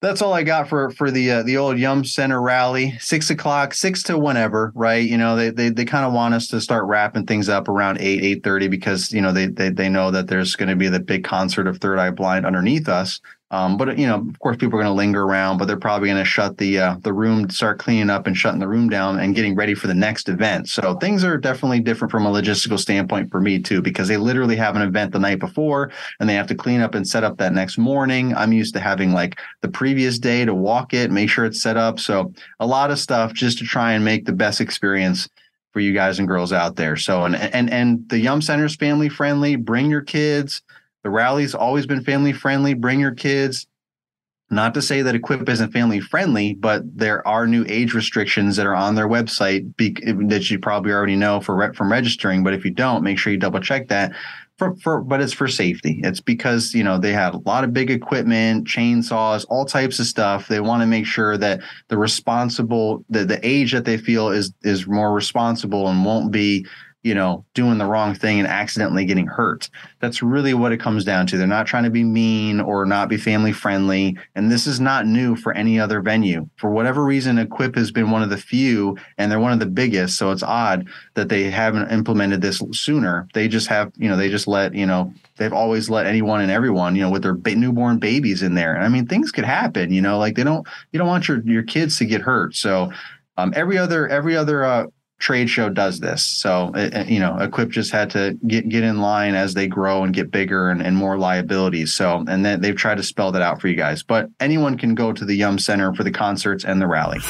that's 0.00 0.22
all 0.22 0.32
I 0.32 0.42
got 0.42 0.68
for 0.68 0.90
for 0.90 1.10
the 1.10 1.30
uh, 1.30 1.42
the 1.42 1.58
old 1.58 1.78
Yum 1.78 2.04
Center 2.04 2.40
rally. 2.40 2.96
Six 2.98 3.28
o'clock, 3.30 3.74
six 3.74 4.02
to 4.04 4.18
whenever, 4.18 4.72
right? 4.74 5.06
You 5.06 5.18
know, 5.18 5.36
they 5.36 5.50
they 5.50 5.68
they 5.68 5.84
kind 5.84 6.06
of 6.06 6.12
want 6.12 6.34
us 6.34 6.48
to 6.48 6.60
start 6.60 6.86
wrapping 6.86 7.26
things 7.26 7.48
up 7.48 7.68
around 7.68 7.98
eight 8.00 8.22
eight 8.22 8.42
thirty 8.42 8.68
because 8.68 9.12
you 9.12 9.20
know 9.20 9.32
they 9.32 9.46
they 9.46 9.68
they 9.68 9.88
know 9.88 10.10
that 10.10 10.28
there's 10.28 10.56
going 10.56 10.70
to 10.70 10.76
be 10.76 10.88
the 10.88 11.00
big 11.00 11.24
concert 11.24 11.66
of 11.66 11.78
Third 11.78 11.98
Eye 11.98 12.10
Blind 12.10 12.46
underneath 12.46 12.88
us. 12.88 13.20
Um, 13.52 13.76
but 13.76 13.98
you 13.98 14.06
know, 14.06 14.16
of 14.16 14.38
course, 14.38 14.56
people 14.56 14.78
are 14.78 14.82
going 14.82 14.92
to 14.92 14.96
linger 14.96 15.24
around, 15.24 15.58
but 15.58 15.64
they're 15.64 15.76
probably 15.76 16.08
going 16.08 16.22
to 16.22 16.24
shut 16.24 16.56
the 16.58 16.78
uh, 16.78 16.96
the 17.02 17.12
room, 17.12 17.50
start 17.50 17.80
cleaning 17.80 18.08
up 18.08 18.28
and 18.28 18.36
shutting 18.36 18.60
the 18.60 18.68
room 18.68 18.88
down 18.88 19.18
and 19.18 19.34
getting 19.34 19.56
ready 19.56 19.74
for 19.74 19.88
the 19.88 19.94
next 19.94 20.28
event. 20.28 20.68
So 20.68 20.94
things 20.94 21.24
are 21.24 21.36
definitely 21.36 21.80
different 21.80 22.12
from 22.12 22.26
a 22.26 22.30
logistical 22.30 22.78
standpoint 22.78 23.30
for 23.30 23.40
me 23.40 23.58
too, 23.58 23.82
because 23.82 24.06
they 24.06 24.16
literally 24.16 24.54
have 24.56 24.76
an 24.76 24.82
event 24.82 25.12
the 25.12 25.18
night 25.18 25.40
before 25.40 25.90
and 26.20 26.28
they 26.28 26.34
have 26.34 26.46
to 26.46 26.54
clean 26.54 26.80
up 26.80 26.94
and 26.94 27.06
set 27.06 27.24
up 27.24 27.38
that 27.38 27.52
next 27.52 27.76
morning. 27.76 28.34
I'm 28.36 28.52
used 28.52 28.74
to 28.74 28.80
having 28.80 29.12
like 29.12 29.40
the 29.62 29.68
previous 29.68 30.20
day 30.20 30.44
to 30.44 30.54
walk 30.54 30.94
it, 30.94 31.10
make 31.10 31.28
sure 31.28 31.44
it's 31.44 31.60
set 31.60 31.76
up. 31.76 31.98
So 31.98 32.32
a 32.60 32.66
lot 32.66 32.92
of 32.92 33.00
stuff 33.00 33.32
just 33.32 33.58
to 33.58 33.64
try 33.64 33.94
and 33.94 34.04
make 34.04 34.26
the 34.26 34.32
best 34.32 34.60
experience 34.60 35.28
for 35.72 35.80
you 35.80 35.92
guys 35.92 36.18
and 36.18 36.28
girls 36.28 36.52
out 36.52 36.76
there. 36.76 36.96
So 36.96 37.24
and 37.24 37.34
and 37.34 37.68
and 37.70 38.08
the 38.08 38.18
Yum 38.18 38.42
Center 38.42 38.64
is 38.64 38.76
family 38.76 39.08
friendly. 39.08 39.56
Bring 39.56 39.90
your 39.90 40.02
kids 40.02 40.62
the 41.02 41.10
rally's 41.10 41.54
always 41.54 41.86
been 41.86 42.04
family 42.04 42.32
friendly. 42.32 42.74
Bring 42.74 43.00
your 43.00 43.14
kids. 43.14 43.66
Not 44.52 44.74
to 44.74 44.82
say 44.82 45.02
that 45.02 45.14
Equip 45.14 45.48
isn't 45.48 45.72
family 45.72 46.00
friendly, 46.00 46.54
but 46.54 46.82
there 46.96 47.26
are 47.26 47.46
new 47.46 47.64
age 47.68 47.94
restrictions 47.94 48.56
that 48.56 48.66
are 48.66 48.74
on 48.74 48.96
their 48.96 49.08
website 49.08 49.76
be, 49.76 49.94
that 50.26 50.50
you 50.50 50.58
probably 50.58 50.92
already 50.92 51.14
know 51.14 51.40
for 51.40 51.72
from 51.74 51.92
registering. 51.92 52.42
But 52.42 52.54
if 52.54 52.64
you 52.64 52.72
don't, 52.72 53.04
make 53.04 53.16
sure 53.16 53.32
you 53.32 53.38
double 53.38 53.60
check 53.60 53.88
that. 53.88 54.12
For, 54.58 54.74
for 54.76 55.00
but 55.00 55.22
it's 55.22 55.32
for 55.32 55.46
safety. 55.46 56.00
It's 56.02 56.20
because 56.20 56.74
you 56.74 56.82
know 56.82 56.98
they 56.98 57.12
have 57.12 57.34
a 57.34 57.40
lot 57.46 57.62
of 57.62 57.72
big 57.72 57.90
equipment, 57.90 58.66
chainsaws, 58.66 59.46
all 59.48 59.64
types 59.64 60.00
of 60.00 60.06
stuff. 60.06 60.48
They 60.48 60.60
want 60.60 60.82
to 60.82 60.86
make 60.86 61.06
sure 61.06 61.38
that 61.38 61.60
the 61.86 61.96
responsible, 61.96 63.04
the 63.08 63.24
the 63.24 63.40
age 63.46 63.72
that 63.72 63.84
they 63.84 63.96
feel 63.96 64.30
is 64.30 64.52
is 64.62 64.86
more 64.86 65.14
responsible 65.14 65.88
and 65.88 66.04
won't 66.04 66.32
be 66.32 66.66
you 67.02 67.14
know, 67.14 67.44
doing 67.54 67.78
the 67.78 67.86
wrong 67.86 68.14
thing 68.14 68.38
and 68.38 68.48
accidentally 68.48 69.06
getting 69.06 69.26
hurt. 69.26 69.70
That's 70.00 70.22
really 70.22 70.52
what 70.52 70.72
it 70.72 70.80
comes 70.80 71.04
down 71.04 71.26
to. 71.28 71.38
They're 71.38 71.46
not 71.46 71.66
trying 71.66 71.84
to 71.84 71.90
be 71.90 72.04
mean 72.04 72.60
or 72.60 72.84
not 72.84 73.08
be 73.08 73.16
family 73.16 73.52
friendly. 73.52 74.18
And 74.34 74.52
this 74.52 74.66
is 74.66 74.80
not 74.80 75.06
new 75.06 75.34
for 75.34 75.54
any 75.54 75.80
other 75.80 76.02
venue. 76.02 76.48
For 76.56 76.70
whatever 76.70 77.02
reason, 77.02 77.38
Equip 77.38 77.74
has 77.76 77.90
been 77.90 78.10
one 78.10 78.22
of 78.22 78.28
the 78.28 78.36
few 78.36 78.98
and 79.16 79.32
they're 79.32 79.40
one 79.40 79.52
of 79.52 79.60
the 79.60 79.66
biggest. 79.66 80.18
So 80.18 80.30
it's 80.30 80.42
odd 80.42 80.88
that 81.14 81.30
they 81.30 81.50
haven't 81.50 81.90
implemented 81.90 82.42
this 82.42 82.62
sooner. 82.72 83.28
They 83.32 83.48
just 83.48 83.68
have, 83.68 83.92
you 83.96 84.08
know, 84.08 84.16
they 84.16 84.28
just 84.28 84.46
let, 84.46 84.74
you 84.74 84.84
know, 84.84 85.12
they've 85.38 85.52
always 85.52 85.88
let 85.88 86.06
anyone 86.06 86.42
and 86.42 86.50
everyone, 86.50 86.96
you 86.96 87.02
know, 87.02 87.10
with 87.10 87.22
their 87.22 87.34
ba- 87.34 87.54
newborn 87.54 87.98
babies 87.98 88.42
in 88.42 88.54
there. 88.54 88.74
And 88.74 88.84
I 88.84 88.88
mean, 88.88 89.06
things 89.06 89.32
could 89.32 89.44
happen, 89.44 89.90
you 89.90 90.02
know, 90.02 90.18
like 90.18 90.36
they 90.36 90.44
don't, 90.44 90.66
you 90.92 90.98
don't 90.98 91.08
want 91.08 91.28
your, 91.28 91.40
your 91.44 91.62
kids 91.62 91.96
to 91.98 92.04
get 92.04 92.20
hurt. 92.20 92.54
So, 92.56 92.90
um, 93.40 93.54
every 93.56 93.78
other 93.78 94.06
every 94.08 94.36
other 94.36 94.64
uh, 94.64 94.86
trade 95.20 95.50
show 95.50 95.68
does 95.68 96.00
this. 96.00 96.24
So, 96.24 96.72
you 97.06 97.20
know, 97.20 97.38
Equip 97.38 97.68
just 97.68 97.92
had 97.92 98.10
to 98.10 98.36
get, 98.46 98.68
get 98.68 98.82
in 98.82 99.00
line 99.00 99.34
as 99.34 99.54
they 99.54 99.68
grow 99.68 100.02
and 100.02 100.14
get 100.14 100.30
bigger 100.30 100.70
and, 100.70 100.82
and 100.82 100.96
more 100.96 101.18
liabilities. 101.18 101.94
So, 101.94 102.24
and 102.26 102.44
then 102.44 102.60
they've 102.62 102.74
tried 102.74 102.96
to 102.96 103.02
spell 103.02 103.30
that 103.32 103.42
out 103.42 103.60
for 103.60 103.68
you 103.68 103.76
guys. 103.76 104.02
But 104.02 104.30
anyone 104.40 104.78
can 104.78 104.94
go 104.94 105.12
to 105.12 105.24
the 105.24 105.34
Yum 105.34 105.58
Center 105.58 105.94
for 105.94 106.02
the 106.02 106.10
concerts 106.10 106.64
and 106.64 106.80
the 106.80 106.86
rally. 106.86 107.20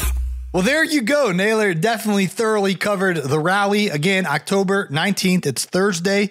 Well, 0.53 0.63
there 0.63 0.83
you 0.83 1.01
go. 1.01 1.31
Naylor 1.31 1.73
definitely 1.73 2.25
thoroughly 2.25 2.75
covered 2.75 3.17
the 3.17 3.39
rally. 3.39 3.89
Again, 3.89 4.25
October 4.25 4.87
19th. 4.87 5.45
It's 5.45 5.65
Thursday, 5.65 6.29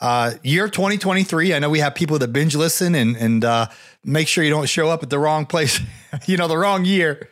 uh, 0.00 0.32
year 0.42 0.66
2023. 0.68 1.54
I 1.54 1.58
know 1.58 1.70
we 1.70 1.80
have 1.80 1.94
people 1.94 2.18
that 2.18 2.32
binge 2.32 2.56
listen 2.56 2.94
and, 2.94 3.16
and, 3.16 3.44
uh, 3.44 3.66
make 4.04 4.28
sure 4.28 4.42
you 4.42 4.50
don't 4.50 4.68
show 4.68 4.88
up 4.88 5.02
at 5.02 5.10
the 5.10 5.18
wrong 5.18 5.46
place, 5.46 5.78
you 6.26 6.36
know, 6.36 6.48
the 6.48 6.58
wrong 6.58 6.84
year. 6.84 7.28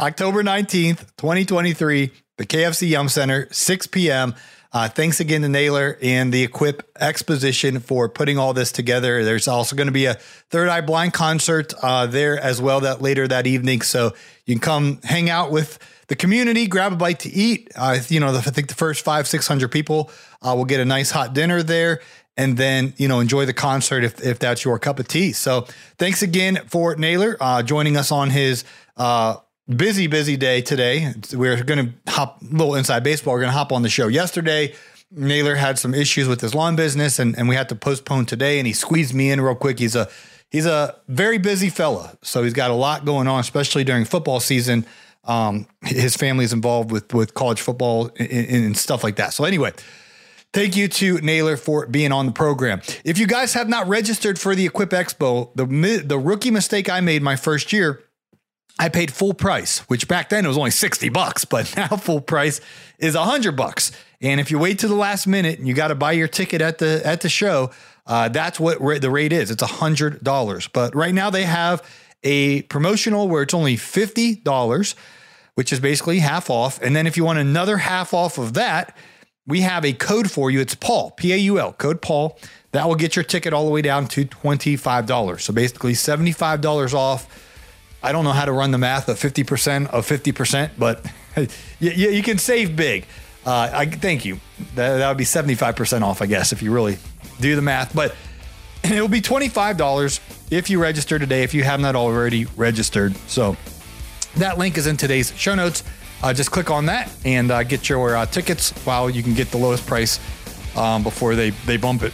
October 0.00 0.42
19th, 0.42 1.00
2023 1.16 2.12
the 2.36 2.46
KFC 2.46 2.88
Yum 2.88 3.08
Center, 3.08 3.48
6 3.50 3.86
p.m. 3.88 4.34
Uh, 4.72 4.88
thanks 4.88 5.20
again 5.20 5.42
to 5.42 5.48
Naylor 5.48 5.96
and 6.02 6.32
the 6.32 6.42
Equip 6.42 6.90
Exposition 6.98 7.78
for 7.78 8.08
putting 8.08 8.38
all 8.38 8.52
this 8.52 8.72
together. 8.72 9.24
There's 9.24 9.46
also 9.46 9.76
going 9.76 9.86
to 9.86 9.92
be 9.92 10.06
a 10.06 10.14
Third 10.14 10.68
Eye 10.68 10.80
Blind 10.80 11.12
concert 11.12 11.72
uh, 11.80 12.06
there 12.06 12.40
as 12.40 12.60
well 12.60 12.80
that 12.80 13.00
later 13.00 13.28
that 13.28 13.46
evening. 13.46 13.82
So 13.82 14.14
you 14.46 14.54
can 14.54 14.60
come 14.60 15.00
hang 15.04 15.30
out 15.30 15.52
with 15.52 15.78
the 16.08 16.16
community, 16.16 16.66
grab 16.66 16.92
a 16.92 16.96
bite 16.96 17.20
to 17.20 17.30
eat. 17.30 17.70
Uh, 17.76 17.98
you 18.08 18.18
know, 18.18 18.32
the, 18.32 18.38
I 18.38 18.50
think 18.50 18.66
the 18.66 18.74
first 18.74 19.04
five, 19.04 19.28
600 19.28 19.68
people 19.68 20.10
uh, 20.42 20.54
will 20.56 20.64
get 20.64 20.80
a 20.80 20.84
nice 20.84 21.12
hot 21.12 21.34
dinner 21.34 21.62
there 21.62 22.00
and 22.36 22.56
then, 22.56 22.94
you 22.96 23.06
know, 23.06 23.20
enjoy 23.20 23.46
the 23.46 23.54
concert 23.54 24.02
if, 24.02 24.20
if 24.24 24.40
that's 24.40 24.64
your 24.64 24.78
cup 24.80 24.98
of 24.98 25.06
tea. 25.06 25.32
So 25.32 25.68
thanks 25.98 26.22
again 26.22 26.60
for 26.66 26.96
Naylor 26.96 27.36
uh, 27.40 27.62
joining 27.62 27.96
us 27.96 28.10
on 28.10 28.30
his 28.30 28.64
uh, 28.96 29.36
busy, 29.68 30.06
busy 30.06 30.36
day 30.36 30.60
today. 30.60 31.12
We're 31.32 31.62
going 31.62 31.94
to 32.06 32.12
hop 32.12 32.42
a 32.42 32.44
little 32.44 32.74
inside 32.74 33.02
baseball. 33.02 33.34
We're 33.34 33.40
going 33.40 33.52
to 33.52 33.58
hop 33.58 33.72
on 33.72 33.82
the 33.82 33.88
show 33.88 34.08
yesterday. 34.08 34.74
Naylor 35.10 35.54
had 35.54 35.78
some 35.78 35.94
issues 35.94 36.28
with 36.28 36.40
his 36.40 36.54
lawn 36.54 36.76
business 36.76 37.18
and, 37.18 37.38
and 37.38 37.48
we 37.48 37.54
had 37.54 37.68
to 37.68 37.76
postpone 37.76 38.26
today 38.26 38.58
and 38.58 38.66
he 38.66 38.72
squeezed 38.72 39.14
me 39.14 39.30
in 39.30 39.40
real 39.40 39.54
quick. 39.54 39.78
He's 39.78 39.94
a 39.94 40.08
he's 40.50 40.66
a 40.66 40.96
very 41.08 41.38
busy 41.38 41.68
fella. 41.68 42.16
So 42.22 42.42
he's 42.42 42.52
got 42.52 42.70
a 42.70 42.74
lot 42.74 43.04
going 43.04 43.28
on, 43.28 43.40
especially 43.40 43.84
during 43.84 44.04
football 44.04 44.40
season. 44.40 44.86
Um, 45.22 45.66
his 45.82 46.16
family's 46.16 46.52
involved 46.52 46.90
with 46.90 47.14
with 47.14 47.34
college 47.34 47.60
football 47.60 48.10
and, 48.18 48.30
and 48.30 48.76
stuff 48.76 49.04
like 49.04 49.16
that. 49.16 49.32
So 49.34 49.44
anyway, 49.44 49.72
Thank 50.52 50.76
you 50.76 50.86
to 50.86 51.18
Naylor 51.18 51.56
for 51.56 51.84
being 51.84 52.12
on 52.12 52.26
the 52.26 52.32
program. 52.32 52.80
If 53.04 53.18
you 53.18 53.26
guys 53.26 53.54
have 53.54 53.68
not 53.68 53.88
registered 53.88 54.38
for 54.38 54.54
the 54.54 54.64
Equip 54.66 54.90
Expo, 54.90 55.52
the 55.56 56.00
the 56.06 56.16
rookie 56.16 56.52
mistake 56.52 56.88
I 56.88 57.00
made 57.00 57.22
my 57.22 57.34
first 57.34 57.72
year 57.72 58.04
I 58.78 58.88
paid 58.88 59.12
full 59.12 59.34
price, 59.34 59.80
which 59.80 60.08
back 60.08 60.30
then 60.30 60.44
it 60.44 60.48
was 60.48 60.58
only 60.58 60.72
60 60.72 61.08
bucks, 61.10 61.44
but 61.44 61.74
now 61.76 61.88
full 61.88 62.20
price 62.20 62.60
is 62.98 63.16
100 63.16 63.52
bucks. 63.52 63.92
And 64.20 64.40
if 64.40 64.50
you 64.50 64.58
wait 64.58 64.78
to 64.80 64.88
the 64.88 64.94
last 64.94 65.26
minute 65.26 65.58
and 65.58 65.68
you 65.68 65.74
got 65.74 65.88
to 65.88 65.94
buy 65.94 66.12
your 66.12 66.28
ticket 66.28 66.60
at 66.60 66.78
the 66.78 67.02
at 67.04 67.20
the 67.20 67.28
show, 67.28 67.70
uh, 68.06 68.28
that's 68.28 68.58
what 68.58 68.80
ra- 68.80 68.98
the 68.98 69.10
rate 69.10 69.32
is. 69.32 69.50
It's 69.50 69.62
$100. 69.62 70.68
But 70.72 70.94
right 70.94 71.14
now 71.14 71.30
they 71.30 71.44
have 71.44 71.82
a 72.22 72.62
promotional 72.62 73.28
where 73.28 73.42
it's 73.42 73.54
only 73.54 73.76
$50, 73.76 74.94
which 75.54 75.72
is 75.72 75.80
basically 75.80 76.20
half 76.20 76.50
off. 76.50 76.80
And 76.82 76.96
then 76.96 77.06
if 77.06 77.16
you 77.16 77.24
want 77.24 77.38
another 77.38 77.76
half 77.76 78.14
off 78.14 78.38
of 78.38 78.54
that, 78.54 78.96
we 79.46 79.60
have 79.60 79.84
a 79.84 79.92
code 79.92 80.30
for 80.30 80.50
you. 80.50 80.60
It's 80.60 80.74
Paul, 80.74 81.10
P 81.12 81.32
A 81.32 81.36
U 81.36 81.58
L, 81.58 81.72
code 81.74 82.00
Paul. 82.00 82.38
That 82.72 82.88
will 82.88 82.96
get 82.96 83.14
your 83.14 83.24
ticket 83.24 83.52
all 83.52 83.66
the 83.66 83.70
way 83.70 83.82
down 83.82 84.08
to 84.08 84.24
$25. 84.24 85.40
So 85.40 85.52
basically 85.52 85.92
$75 85.92 86.94
off. 86.94 87.43
I 88.04 88.12
don't 88.12 88.24
know 88.24 88.32
how 88.32 88.44
to 88.44 88.52
run 88.52 88.70
the 88.70 88.76
math 88.76 89.08
of 89.08 89.18
50% 89.18 89.86
of 89.86 90.06
50%, 90.06 90.70
but 90.78 91.10
you, 91.80 91.90
you 91.90 92.22
can 92.22 92.36
save 92.36 92.76
big. 92.76 93.06
Uh, 93.46 93.70
I 93.72 93.86
thank 93.86 94.26
you. 94.26 94.40
That, 94.74 94.98
that 94.98 95.08
would 95.08 95.16
be 95.16 95.24
75% 95.24 96.02
off, 96.02 96.20
I 96.20 96.26
guess, 96.26 96.52
if 96.52 96.62
you 96.62 96.70
really 96.70 96.98
do 97.40 97.56
the 97.56 97.62
math. 97.62 97.94
But 97.94 98.14
it 98.84 99.00
will 99.00 99.08
be 99.08 99.22
$25 99.22 100.20
if 100.50 100.68
you 100.68 100.82
register 100.82 101.18
today, 101.18 101.44
if 101.44 101.54
you 101.54 101.64
have 101.64 101.80
not 101.80 101.96
already 101.96 102.44
registered. 102.56 103.16
So 103.26 103.56
that 104.36 104.58
link 104.58 104.76
is 104.76 104.86
in 104.86 104.98
today's 104.98 105.34
show 105.34 105.54
notes. 105.54 105.82
Uh, 106.22 106.34
just 106.34 106.50
click 106.50 106.70
on 106.70 106.84
that 106.86 107.10
and 107.24 107.50
uh, 107.50 107.62
get 107.62 107.88
your 107.88 108.16
uh, 108.16 108.26
tickets 108.26 108.72
while 108.84 109.08
you 109.08 109.22
can 109.22 109.32
get 109.32 109.50
the 109.50 109.58
lowest 109.58 109.86
price 109.86 110.20
um, 110.76 111.02
before 111.02 111.34
they, 111.34 111.50
they 111.50 111.78
bump 111.78 112.02
it. 112.02 112.12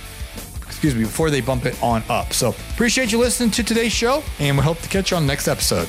Excuse 0.71 0.95
me, 0.95 1.03
before 1.03 1.31
they 1.31 1.41
bump 1.41 1.67
it 1.67 1.81
on 1.83 2.03
up. 2.09 2.33
So 2.33 2.55
appreciate 2.73 3.13
you 3.13 3.19
listening 3.19 3.51
to 3.51 3.65
today's 3.65 3.93
show, 3.93 4.23
and 4.39 4.57
we 4.57 4.63
hope 4.63 4.79
to 4.79 4.89
catch 4.89 5.11
you 5.11 5.17
on 5.17 5.25
the 5.25 5.27
next 5.27 5.49
episode. 5.49 5.89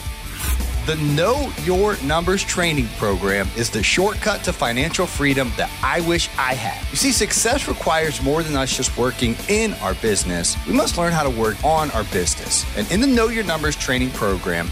The 0.87 0.95
Know 0.95 1.53
Your 1.63 1.95
Numbers 2.01 2.43
training 2.43 2.87
program 2.97 3.47
is 3.55 3.69
the 3.69 3.83
shortcut 3.83 4.43
to 4.45 4.51
financial 4.51 5.05
freedom 5.05 5.51
that 5.55 5.69
I 5.83 6.01
wish 6.01 6.27
I 6.39 6.55
had. 6.55 6.89
You 6.89 6.97
see, 6.97 7.11
success 7.11 7.67
requires 7.67 8.19
more 8.23 8.41
than 8.41 8.55
us 8.55 8.75
just 8.75 8.97
working 8.97 9.35
in 9.47 9.73
our 9.75 9.93
business. 9.93 10.57
We 10.65 10.73
must 10.73 10.97
learn 10.97 11.13
how 11.13 11.21
to 11.21 11.29
work 11.29 11.63
on 11.63 11.91
our 11.91 12.03
business. 12.05 12.65
And 12.75 12.91
in 12.91 12.99
the 12.99 13.05
Know 13.05 13.27
Your 13.27 13.43
Numbers 13.43 13.75
training 13.75 14.09
program, 14.09 14.71